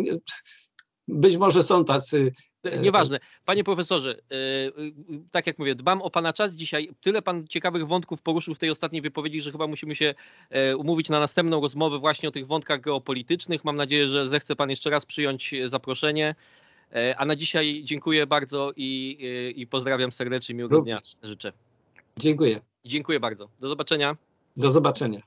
[1.07, 3.19] być może są tacy E, nieważne.
[3.45, 4.71] Panie profesorze, e, e,
[5.31, 6.89] tak jak mówię, dbam o pana czas dzisiaj.
[7.01, 10.15] Tyle pan ciekawych wątków poruszył w tej ostatniej wypowiedzi, że chyba musimy się
[10.77, 13.65] umówić na następną rozmowę właśnie o tych wątkach geopolitycznych.
[13.65, 16.35] Mam nadzieję, że zechce pan jeszcze raz przyjąć zaproszenie.
[17.17, 19.17] A na dzisiaj dziękuję bardzo i,
[19.55, 20.55] i pozdrawiam serdecznie.
[20.55, 21.53] Miłego dnia życzę.
[22.17, 22.61] Dziękuję.
[22.85, 23.49] Dziękuję bardzo.
[23.59, 24.17] Do zobaczenia.
[24.57, 25.21] Do zobaczenia.